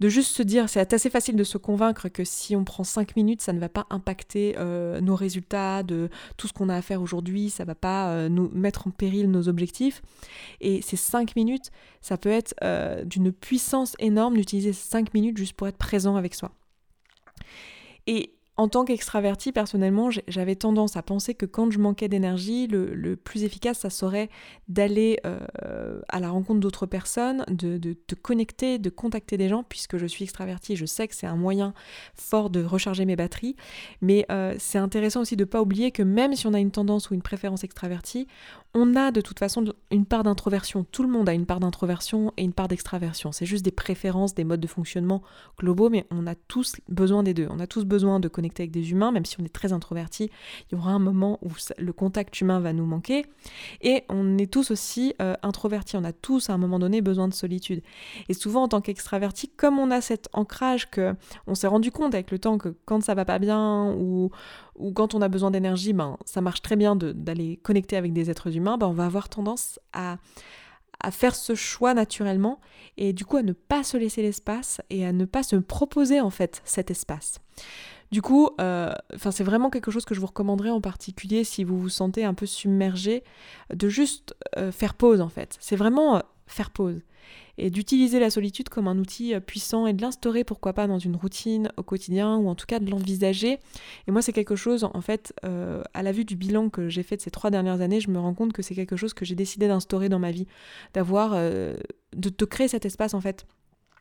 de 0.00 0.08
juste 0.08 0.36
se 0.36 0.42
dire, 0.42 0.68
c'est 0.68 0.92
assez 0.92 1.08
facile 1.08 1.36
de 1.36 1.44
se 1.44 1.56
convaincre 1.56 2.08
que 2.08 2.22
si 2.24 2.54
on 2.54 2.64
prend 2.64 2.84
5 2.84 3.16
minutes, 3.16 3.40
ça 3.40 3.54
ne 3.54 3.58
va 3.58 3.70
pas 3.70 3.86
impacter 3.88 4.54
euh, 4.58 5.00
nos 5.00 5.14
résultats, 5.14 5.82
de 5.82 6.10
tout 6.36 6.48
ce 6.48 6.52
qu'on 6.52 6.68
a 6.68 6.76
à 6.76 6.82
faire 6.82 7.00
aujourd'hui, 7.00 7.48
ça 7.48 7.64
va 7.64 7.74
pas 7.74 8.10
euh, 8.10 8.28
nous 8.28 8.50
mettre 8.50 8.88
en 8.88 8.90
péril 8.90 9.30
nos 9.30 9.48
objectifs. 9.48 10.02
Et 10.60 10.82
ces 10.82 10.96
5 10.96 11.34
minutes, 11.36 11.70
ça 12.00 12.18
peut 12.18 12.30
être 12.30 12.54
d'une 13.04 13.32
puissance 13.32 13.96
énorme 13.98 14.36
d'utiliser 14.36 14.72
ces 14.72 14.88
5 14.90 15.14
minutes 15.14 15.38
juste 15.38 15.54
pour 15.54 15.68
être 15.68 15.78
présent 15.78 16.16
avec 16.16 16.34
soi. 16.34 16.52
Et 18.06 18.35
en 18.58 18.68
tant 18.68 18.84
qu'extraverti, 18.86 19.52
personnellement, 19.52 20.08
j'avais 20.28 20.56
tendance 20.56 20.96
à 20.96 21.02
penser 21.02 21.34
que 21.34 21.44
quand 21.44 21.70
je 21.70 21.78
manquais 21.78 22.08
d'énergie, 22.08 22.66
le, 22.66 23.16
plus 23.16 23.44
efficace, 23.44 23.80
ça 23.80 23.90
serait 23.90 24.30
d'aller 24.68 25.18
euh, 25.26 26.00
à 26.08 26.20
la 26.20 26.30
rencontre 26.30 26.60
d'autres 26.60 26.86
personnes, 26.86 27.44
de, 27.48 27.78
te 27.92 28.14
connecter, 28.14 28.78
de 28.78 28.88
contacter 28.88 29.36
des 29.36 29.48
gens, 29.48 29.62
puisque 29.62 29.98
je 29.98 30.06
suis 30.06 30.24
extraverti 30.24 30.76
je 30.76 30.86
sais 30.86 31.06
que 31.06 31.14
c'est 31.14 31.26
un 31.26 31.36
moyen 31.36 31.74
fort 32.14 32.48
de 32.48 32.64
recharger 32.64 33.04
mes 33.04 33.16
batteries. 33.16 33.56
Mais 34.00 34.24
euh, 34.30 34.54
c'est 34.58 34.78
intéressant 34.78 35.20
aussi 35.20 35.36
de 35.36 35.44
ne 35.44 35.48
pas 35.48 35.60
oublier 35.60 35.90
que 35.90 36.02
même 36.02 36.34
si 36.34 36.46
on 36.46 36.54
a 36.54 36.58
une 36.58 36.70
tendance 36.70 37.10
ou 37.10 37.14
une 37.14 37.22
préférence 37.22 37.62
extravertie, 37.62 38.26
on 38.76 38.94
a 38.94 39.10
de 39.10 39.22
toute 39.22 39.38
façon 39.38 39.64
une 39.90 40.04
part 40.04 40.22
d'introversion. 40.22 40.84
Tout 40.92 41.02
le 41.02 41.08
monde 41.08 41.30
a 41.30 41.32
une 41.32 41.46
part 41.46 41.60
d'introversion 41.60 42.30
et 42.36 42.44
une 42.44 42.52
part 42.52 42.68
d'extraversion. 42.68 43.32
C'est 43.32 43.46
juste 43.46 43.64
des 43.64 43.70
préférences, 43.70 44.34
des 44.34 44.44
modes 44.44 44.60
de 44.60 44.66
fonctionnement 44.66 45.22
globaux, 45.58 45.88
mais 45.88 46.06
on 46.10 46.26
a 46.26 46.34
tous 46.34 46.76
besoin 46.90 47.22
des 47.22 47.32
deux. 47.32 47.48
On 47.50 47.58
a 47.58 47.66
tous 47.66 47.86
besoin 47.86 48.20
de 48.20 48.28
connecter 48.28 48.64
avec 48.64 48.72
des 48.72 48.90
humains, 48.90 49.12
même 49.12 49.24
si 49.24 49.40
on 49.40 49.44
est 49.46 49.52
très 49.52 49.72
introverti. 49.72 50.30
Il 50.70 50.74
y 50.74 50.78
aura 50.78 50.90
un 50.90 50.98
moment 50.98 51.38
où 51.40 51.52
le 51.78 51.92
contact 51.94 52.38
humain 52.38 52.60
va 52.60 52.74
nous 52.74 52.84
manquer. 52.84 53.24
Et 53.80 54.04
on 54.10 54.36
est 54.36 54.52
tous 54.52 54.70
aussi 54.70 55.14
euh, 55.22 55.32
introvertis. 55.42 55.96
On 55.96 56.04
a 56.04 56.12
tous 56.12 56.50
à 56.50 56.52
un 56.52 56.58
moment 56.58 56.78
donné 56.78 57.00
besoin 57.00 57.28
de 57.28 57.34
solitude. 57.34 57.82
Et 58.28 58.34
souvent, 58.34 58.64
en 58.64 58.68
tant 58.68 58.82
qu'extraverti, 58.82 59.48
comme 59.56 59.78
on 59.78 59.90
a 59.90 60.02
cet 60.02 60.28
ancrage 60.34 60.90
que 60.90 61.14
on 61.46 61.54
s'est 61.54 61.66
rendu 61.66 61.90
compte 61.90 62.14
avec 62.14 62.30
le 62.30 62.38
temps 62.38 62.58
que 62.58 62.76
quand 62.84 63.02
ça 63.02 63.14
va 63.14 63.24
pas 63.24 63.38
bien 63.38 63.94
ou 63.98 64.30
ou 64.78 64.92
quand 64.92 65.14
on 65.14 65.22
a 65.22 65.28
besoin 65.28 65.50
d'énergie, 65.50 65.92
ben, 65.92 66.16
ça 66.24 66.40
marche 66.40 66.62
très 66.62 66.76
bien 66.76 66.96
d'aller 66.96 67.58
connecter 67.62 67.96
avec 67.96 68.12
des 68.12 68.30
êtres 68.30 68.56
humains, 68.56 68.78
ben, 68.78 68.86
on 68.86 68.92
va 68.92 69.06
avoir 69.06 69.28
tendance 69.28 69.80
à, 69.92 70.18
à 71.00 71.10
faire 71.10 71.34
ce 71.34 71.54
choix 71.54 71.94
naturellement 71.94 72.60
et 72.96 73.12
du 73.12 73.24
coup 73.24 73.36
à 73.36 73.42
ne 73.42 73.52
pas 73.52 73.84
se 73.84 73.96
laisser 73.96 74.22
l'espace 74.22 74.80
et 74.90 75.06
à 75.06 75.12
ne 75.12 75.24
pas 75.24 75.42
se 75.42 75.56
proposer 75.56 76.20
en 76.20 76.30
fait 76.30 76.62
cet 76.64 76.90
espace. 76.90 77.40
Du 78.12 78.22
coup, 78.22 78.50
euh, 78.60 78.92
c'est 79.18 79.42
vraiment 79.42 79.68
quelque 79.68 79.90
chose 79.90 80.04
que 80.04 80.14
je 80.14 80.20
vous 80.20 80.26
recommanderais 80.26 80.70
en 80.70 80.80
particulier 80.80 81.42
si 81.42 81.64
vous 81.64 81.78
vous 81.78 81.88
sentez 81.88 82.24
un 82.24 82.34
peu 82.34 82.46
submergé, 82.46 83.24
de 83.74 83.88
juste 83.88 84.34
euh, 84.56 84.70
faire 84.70 84.94
pause 84.94 85.20
en 85.20 85.28
fait. 85.28 85.56
C'est 85.60 85.76
vraiment 85.76 86.16
euh, 86.16 86.20
faire 86.46 86.70
pause 86.70 87.00
et 87.58 87.70
d'utiliser 87.70 88.20
la 88.20 88.30
solitude 88.30 88.68
comme 88.68 88.88
un 88.88 88.98
outil 88.98 89.34
euh, 89.34 89.40
puissant 89.40 89.86
et 89.86 89.92
de 89.92 90.02
l'instaurer 90.02 90.44
pourquoi 90.44 90.72
pas 90.72 90.86
dans 90.86 90.98
une 90.98 91.16
routine 91.16 91.70
au 91.76 91.82
quotidien 91.82 92.36
ou 92.36 92.48
en 92.48 92.54
tout 92.54 92.66
cas 92.66 92.78
de 92.78 92.90
l'envisager. 92.90 93.58
Et 94.06 94.10
moi 94.10 94.22
c'est 94.22 94.32
quelque 94.32 94.56
chose 94.56 94.84
en 94.84 95.00
fait 95.00 95.34
euh, 95.44 95.82
à 95.94 96.02
la 96.02 96.12
vue 96.12 96.24
du 96.24 96.36
bilan 96.36 96.68
que 96.68 96.88
j'ai 96.88 97.02
fait 97.02 97.16
de 97.16 97.22
ces 97.22 97.30
trois 97.30 97.50
dernières 97.50 97.80
années, 97.80 98.00
je 98.00 98.10
me 98.10 98.18
rends 98.18 98.34
compte 98.34 98.52
que 98.52 98.62
c'est 98.62 98.74
quelque 98.74 98.96
chose 98.96 99.14
que 99.14 99.24
j'ai 99.24 99.34
décidé 99.34 99.68
d'instaurer 99.68 100.08
dans 100.08 100.18
ma 100.18 100.30
vie, 100.30 100.46
d'avoir, 100.94 101.32
euh, 101.34 101.76
de 102.14 102.28
te 102.28 102.44
créer 102.44 102.68
cet 102.68 102.84
espace 102.84 103.14
en 103.14 103.20
fait 103.20 103.46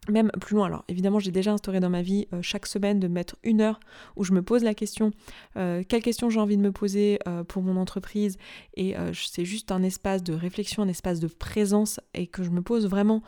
même 0.10 0.32
plus 0.42 0.56
loin. 0.56 0.68
Alors 0.68 0.84
évidemment, 0.88 1.20
j'ai 1.20 1.32
déjà 1.32 1.52
instauré 1.52 1.80
dans 1.80 1.90
ma 1.90 2.02
vie 2.02 2.28
euh, 2.34 2.42
chaque 2.42 2.66
semaine 2.66 3.00
de 3.00 3.08
mettre 3.08 3.36
une 3.44 3.62
heure 3.62 3.80
où 4.16 4.24
je 4.24 4.34
me 4.34 4.42
pose 4.42 4.64
la 4.64 4.74
question, 4.74 5.12
euh, 5.58 5.84
quelle 5.88 6.02
question 6.02 6.30
j'ai 6.30 6.40
envie 6.40 6.58
de 6.58 6.62
me 6.62 6.72
poser 6.72 7.20
euh, 7.28 7.44
pour 7.44 7.64
mon 7.64 7.78
entreprise. 7.78 8.38
Et 8.76 8.96
c'est 9.14 9.46
juste 9.46 9.72
un 9.72 9.84
espace 9.84 10.24
de 10.24 10.34
réflexion, 10.34 10.84
un 10.84 10.88
espace 10.88 11.20
de 11.20 11.28
présence 11.28 12.00
et 12.14 12.28
que 12.28 12.44
je 12.44 12.50
me 12.50 12.62
pose 12.62 12.88
vraiment 12.88 13.22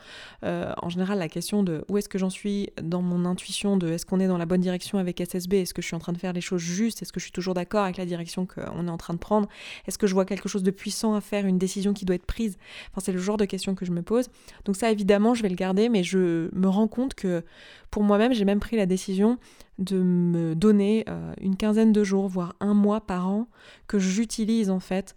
en 0.44 0.90
général 0.90 1.20
la 1.20 1.30
question 1.30 1.63
de 1.63 1.86
où 1.90 1.98
est-ce 1.98 2.10
que 2.10 2.18
j'en 2.18 2.30
suis 2.30 2.70
dans 2.82 3.02
mon 3.02 3.26
intuition, 3.26 3.78
de 3.78 3.88
est-ce 3.90 4.06
qu'on 4.06 4.20
est 4.20 4.28
dans 4.28 4.38
la 4.38 4.46
bonne 4.46 4.62
direction 4.62 4.98
avec 4.98 5.22
SSB, 5.22 5.54
est-ce 5.54 5.74
que 5.74 5.82
je 5.82 5.88
suis 5.88 5.96
en 5.96 6.00
train 6.00 6.13
de 6.13 6.18
faire 6.18 6.34
les 6.34 6.42
choses 6.42 6.62
justes, 6.62 7.02
est-ce 7.02 7.13
que 7.13 7.20
je 7.20 7.26
suis 7.26 7.32
toujours 7.32 7.54
d'accord 7.54 7.84
avec 7.84 7.98
la 7.98 8.06
direction 8.06 8.46
qu'on 8.46 8.88
est 8.88 8.92
en 8.92 8.98
train 8.98 9.13
de 9.13 9.20
prendre, 9.20 9.48
est-ce 9.88 9.98
que 9.98 10.08
je 10.08 10.13
vois 10.13 10.26
quelque 10.26 10.50
chose 10.50 10.63
de 10.63 10.72
puissant 10.72 11.13
à 11.16 11.22
faire, 11.22 11.46
une 11.46 11.58
décision 11.58 11.94
qui 11.94 12.06
doit 12.06 12.16
être 12.16 12.26
prise? 12.26 12.58
Enfin, 12.92 13.02
c'est 13.04 13.13
le 13.13 13.20
genre 13.20 13.38
de 13.38 13.46
questions 13.46 13.76
que 13.76 13.86
je 13.86 13.92
me 13.92 14.02
pose. 14.02 14.28
Donc 14.66 14.76
ça, 14.76 14.92
évidemment, 14.92 15.34
je 15.34 15.44
vais 15.44 15.50
le 15.50 15.56
garder, 15.56 15.90
mais 15.90 16.04
je 16.04 16.50
me 16.54 16.66
me 16.67 16.71
rends 16.71 16.88
compte 16.88 17.13
que 17.13 17.43
pour 17.89 18.03
moi-même, 18.03 18.34
j'ai 18.34 18.45
même 18.45 18.60
pris 18.60 18.75
la 18.75 18.86
décision 18.86 19.39
de 19.80 19.97
me 19.97 20.56
donner 20.56 21.06
euh, 21.08 21.34
une 21.39 21.56
quinzaine 21.56 21.93
de 21.93 22.03
jours, 22.03 22.27
voire 22.27 22.56
un 22.60 22.73
mois 22.73 23.01
par 23.01 23.27
an, 23.27 23.47
que 23.88 23.99
j'utilise 23.99 24.69
en 24.69 24.80
fait 24.80 25.15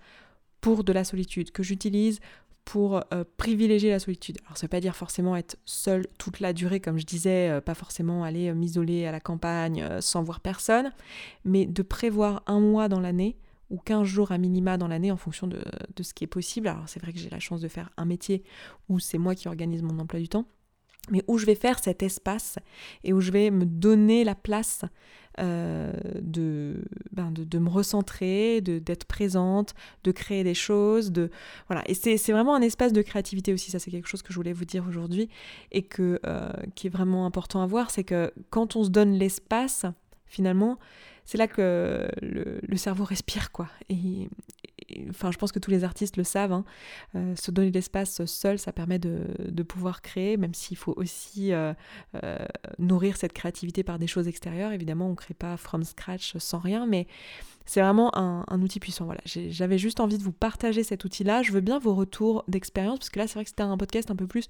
pour 0.61 0.85
de 0.85 0.93
la 0.93 1.05
solitude, 1.05 1.51
que 1.51 1.63
j'utilise 1.63 2.21
pour 2.65 3.03
euh, 3.13 3.25
privilégier 3.37 3.91
la 3.91 3.99
solitude. 3.99 4.39
Alors 4.45 4.57
ça 4.57 4.67
veut 4.67 4.71
pas 4.71 4.81
dire 4.81 4.95
forcément 4.95 5.35
être 5.35 5.57
seul 5.65 6.07
toute 6.19 6.41
la 6.41 6.53
durée, 6.53 6.79
comme 6.79 6.99
je 6.99 7.07
disais, 7.07 7.51
euh, 7.51 7.61
pas 7.61 7.75
forcément 7.75 8.23
aller 8.23 8.53
m'isoler 8.53 9.07
à 9.07 9.13
la 9.13 9.21
campagne 9.21 9.85
sans 10.01 10.23
voir 10.23 10.41
personne, 10.41 10.93
mais 11.45 11.67
de 11.67 11.83
prévoir 11.83 12.43
un 12.47 12.61
mois 12.61 12.89
dans 12.89 13.01
l'année 13.01 13.37
ou 13.71 13.79
15 13.79 14.05
jours 14.05 14.33
à 14.33 14.39
minima 14.39 14.77
dans 14.77 14.89
l'année 14.89 15.13
en 15.13 15.17
fonction 15.17 15.47
de, 15.47 15.63
de, 15.97 16.03
ce 16.03 16.13
qui 16.13 16.25
est 16.25 16.29
possible. 16.29 16.69
Alors 16.69 16.89
c'est 16.89 17.01
vrai 17.01 17.13
que 17.13 17.19
j'ai 17.19 17.31
la 17.31 17.41
chance 17.41 17.61
de 17.61 17.69
faire 17.69 17.91
un 17.97 18.05
métier 18.05 18.43
où 18.89 18.99
c'est 18.99 19.19
moi 19.19 19.35
qui 19.35 19.49
organise 19.49 19.83
mon 19.83 19.99
emploi 19.99 20.21
du 20.21 20.29
temps, 20.29 20.45
mais 21.11 21.23
où 21.27 21.39
je 21.39 21.47
vais 21.47 21.55
faire 21.55 21.79
cet 21.79 22.03
espace 22.03 22.59
et 23.05 23.13
où 23.13 23.21
je 23.21 23.33
vais 23.33 23.51
me 23.51 23.65
donner 23.65 24.25
la 24.25 24.35
place 24.35 24.85
euh, 25.39 25.93
de, 26.21 26.83
ben 27.13 27.31
de, 27.31 27.45
de, 27.45 27.59
me 27.59 27.69
recentrer, 27.71 28.61
d'être 28.61 29.05
présente, 29.05 29.75
de 30.05 30.11
créer 30.11 30.45
des 30.45 30.55
choses, 30.55 31.13
de 31.13 31.31
voilà. 31.69 31.83
Et 31.87 31.95
c'est 31.95 32.33
vraiment 32.33 32.55
un 32.55 32.61
espace 32.61 32.93
de 32.93 33.01
créativité 33.01 33.53
aussi. 33.55 33.71
Ça, 33.71 33.79
c'est 33.79 33.91
quelque 33.91 34.09
chose 34.09 34.23
que 34.23 34.33
je 34.33 34.37
voulais 34.37 34.53
vous 34.53 34.65
dire 34.65 34.85
aujourd'hui 34.87 35.29
et 35.73 35.83
que 35.83 36.21
euh, 36.27 36.51
qui 36.75 36.89
est 36.89 36.91
vraiment 36.91 37.27
important 37.27 37.63
à 37.63 37.67
voir, 37.67 37.91
c'est 37.91 38.05
que 38.05 38.33
quand 38.51 38.77
on 38.77 38.85
se 38.85 38.91
donne 38.91 39.13
l'espace, 39.13 39.87
finalement, 40.27 40.79
c'est 41.25 41.39
là 41.39 41.47
que 41.47 42.09
le, 42.21 42.77
cerveau 42.77 43.05
respire, 43.05 43.53
quoi. 43.53 43.69
Et, 43.89 44.29
enfin, 45.09 45.31
je 45.31 45.39
pense 45.39 45.53
que 45.53 45.59
tous 45.59 45.71
les 45.71 45.85
artistes 45.85 46.17
le 46.17 46.25
savent. 46.25 46.53
Hein. 46.53 46.65
Euh, 47.15 47.35
se 47.37 47.51
donner 47.51 47.71
l'espace 47.71 48.25
seul, 48.25 48.59
ça 48.59 48.73
permet 48.73 48.99
de, 48.99 49.63
pouvoir 49.63 50.03
créer, 50.03 50.37
même 50.37 50.55
s'il 50.55 50.77
faut 50.77 50.95
aussi 50.97 51.53
euh, 51.53 51.75
euh, 52.25 52.39
nourrir 52.79 53.17
cette 53.17 53.33
créativité 53.33 53.83
par 53.83 53.99
des 53.99 54.07
choses 54.07 54.27
extérieures. 54.27 54.73
Évidemment, 54.73 55.07
on 55.07 55.11
ne 55.11 55.17
crée 55.17 55.35
pas 55.35 55.57
from 55.57 55.85
scratch 55.85 56.37
sans 56.39 56.59
rien, 56.59 56.87
mais 56.87 57.07
c'est 57.71 57.83
vraiment 57.83 58.11
un, 58.19 58.63
outil 58.63 58.81
puissant. 58.81 59.05
Voilà, 59.05 59.21
j'avais 59.25 59.79
juste 59.79 60.01
envie 60.01 60.19
de 60.19 60.25
vous 60.25 60.33
partager 60.33 60.83
cet 60.83 61.05
outil-là. 61.05 61.45
Je 61.45 61.53
veux 61.53 61.61
bien 61.61 61.79
vos 61.79 61.95
retours 61.95 62.43
d'expérience, 62.49 62.99
parce 62.99 63.11
que 63.11 63.21
là, 63.21 63.29
c'est 63.29 63.35
vrai 63.35 63.45
que 63.45 63.51
c'était 63.51 63.63
un 63.63 63.77
podcast 63.77 64.11
un 64.11 64.17
peu 64.17 64.27
plus 64.27 64.49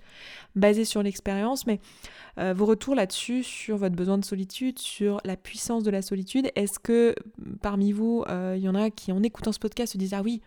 basé 0.54 0.86
sur 0.86 1.02
l'expérience, 1.02 1.66
mais 1.66 1.80
euh, 2.38 2.54
vos 2.54 2.64
retours 2.64 2.94
là-dessus, 2.94 3.42
sur 3.42 3.76
votre 3.76 3.94
besoin 3.94 4.16
de 4.16 4.24
solitude, 4.24 4.78
sur 4.78 5.20
la 5.26 5.36
puissance 5.36 5.84
de 5.84 5.90
la 5.90 6.00
solitude. 6.00 6.50
Est-ce 6.56 6.78
que 6.78 7.14
parmi 7.60 7.92
vous, 7.92 8.24
euh, 8.30 8.54
il 8.56 8.62
y 8.62 8.70
en 8.70 8.74
a 8.74 8.88
qui, 8.88 9.12
en 9.12 9.22
écoutant 9.22 9.52
ce 9.52 9.58
podcast, 9.58 9.92
se 9.92 9.98
disent 9.98 10.14
Ah 10.14 10.22
oui, 10.22 10.40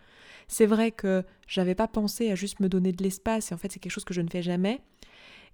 c'est 0.48 0.66
vrai 0.66 0.90
que 0.90 1.22
j'avais 1.46 1.76
pas 1.76 1.86
pensé 1.86 2.32
à 2.32 2.34
juste 2.34 2.58
me 2.58 2.68
donner 2.68 2.90
de 2.90 3.04
l'espace, 3.04 3.52
et 3.52 3.54
en 3.54 3.56
fait, 3.56 3.70
c'est 3.70 3.78
quelque 3.78 3.92
chose 3.92 4.04
que 4.04 4.14
je 4.14 4.20
ne 4.20 4.28
fais 4.28 4.42
jamais. 4.42 4.80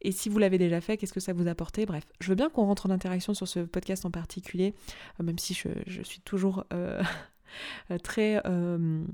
Et 0.02 0.12
si 0.12 0.28
vous 0.28 0.38
l'avez 0.38 0.58
déjà 0.58 0.80
fait, 0.80 0.96
qu'est-ce 0.96 1.12
que 1.12 1.20
ça 1.20 1.32
vous 1.32 1.46
a 1.46 1.50
apporté? 1.50 1.86
Bref, 1.86 2.04
je 2.20 2.28
veux 2.28 2.34
bien 2.34 2.48
qu'on 2.48 2.64
rentre 2.64 2.86
en 2.86 2.90
interaction 2.90 3.34
sur 3.34 3.46
ce 3.46 3.60
podcast 3.60 4.04
en 4.06 4.10
particulier, 4.10 4.74
euh, 5.20 5.24
même 5.24 5.38
si 5.38 5.54
je, 5.54 6.02
suis 6.02 6.20
toujours 6.20 6.64
euh, 6.72 7.02
très 8.02 8.40
euh, 8.46 9.04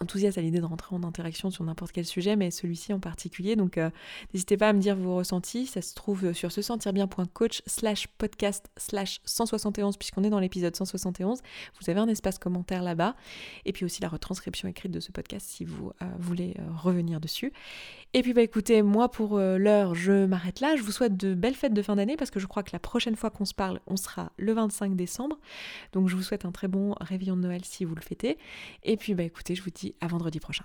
enthousiaste 0.00 0.38
à 0.38 0.40
l'idée 0.40 0.60
de 0.60 0.64
rentrer 0.64 0.94
en 0.94 1.02
interaction 1.02 1.50
sur 1.50 1.64
n'importe 1.64 1.92
quel 1.92 2.04
sujet, 2.04 2.36
mais 2.36 2.50
celui-ci 2.50 2.92
en 2.92 3.00
particulier. 3.00 3.56
Donc 3.56 3.78
euh, 3.78 3.90
n'hésitez 4.32 4.56
pas 4.56 4.68
à 4.68 4.72
me 4.72 4.80
dire 4.80 4.96
vos 4.96 5.16
ressentis. 5.16 5.66
Ça 5.66 5.82
se 5.82 5.94
trouve 5.94 6.32
sur 6.32 6.52
se 6.52 6.62
sentir 6.62 6.92
bien.coach 6.92 7.62
slash 7.66 8.06
podcast 8.06 8.70
slash 8.76 9.20
171 9.24 9.96
puisqu'on 9.96 10.24
est 10.24 10.30
dans 10.30 10.40
l'épisode 10.40 10.74
171. 10.74 11.40
Vous 11.80 11.90
avez 11.90 12.00
un 12.00 12.08
espace 12.08 12.38
commentaire 12.38 12.82
là-bas. 12.82 13.14
Et 13.64 13.72
puis 13.72 13.84
aussi 13.84 14.00
la 14.02 14.08
retranscription 14.08 14.68
écrite 14.68 14.92
de 14.92 15.00
ce 15.00 15.12
podcast 15.12 15.46
si 15.48 15.64
vous 15.64 15.92
euh, 16.02 16.06
voulez 16.18 16.54
euh, 16.58 16.62
revenir 16.76 17.20
dessus. 17.20 17.52
Et 18.12 18.22
puis 18.22 18.32
bah 18.32 18.42
écoutez, 18.42 18.82
moi 18.82 19.10
pour 19.10 19.38
l'heure, 19.38 19.94
je 19.94 20.26
m'arrête 20.26 20.60
là. 20.60 20.74
Je 20.76 20.82
vous 20.82 20.90
souhaite 20.90 21.16
de 21.16 21.34
belles 21.34 21.54
fêtes 21.54 21.74
de 21.74 21.82
fin 21.82 21.94
d'année 21.94 22.16
parce 22.16 22.30
que 22.30 22.40
je 22.40 22.46
crois 22.46 22.64
que 22.64 22.70
la 22.72 22.80
prochaine 22.80 23.14
fois 23.14 23.30
qu'on 23.30 23.44
se 23.44 23.54
parle, 23.54 23.80
on 23.86 23.96
sera 23.96 24.32
le 24.36 24.52
25 24.52 24.96
décembre. 24.96 25.38
Donc 25.92 26.08
je 26.08 26.16
vous 26.16 26.22
souhaite 26.22 26.44
un 26.44 26.50
très 26.50 26.66
bon 26.66 26.94
réveillon 27.00 27.36
de 27.36 27.42
Noël 27.42 27.64
si 27.64 27.84
vous 27.84 27.94
le 27.94 28.00
fêtez. 28.00 28.36
Et 28.82 28.96
puis 28.96 29.14
bah 29.14 29.22
écoutez, 29.22 29.54
je 29.54 29.62
vous 29.62 29.70
dis 29.70 29.79
à 30.00 30.06
vendredi 30.06 30.40
prochain. 30.40 30.64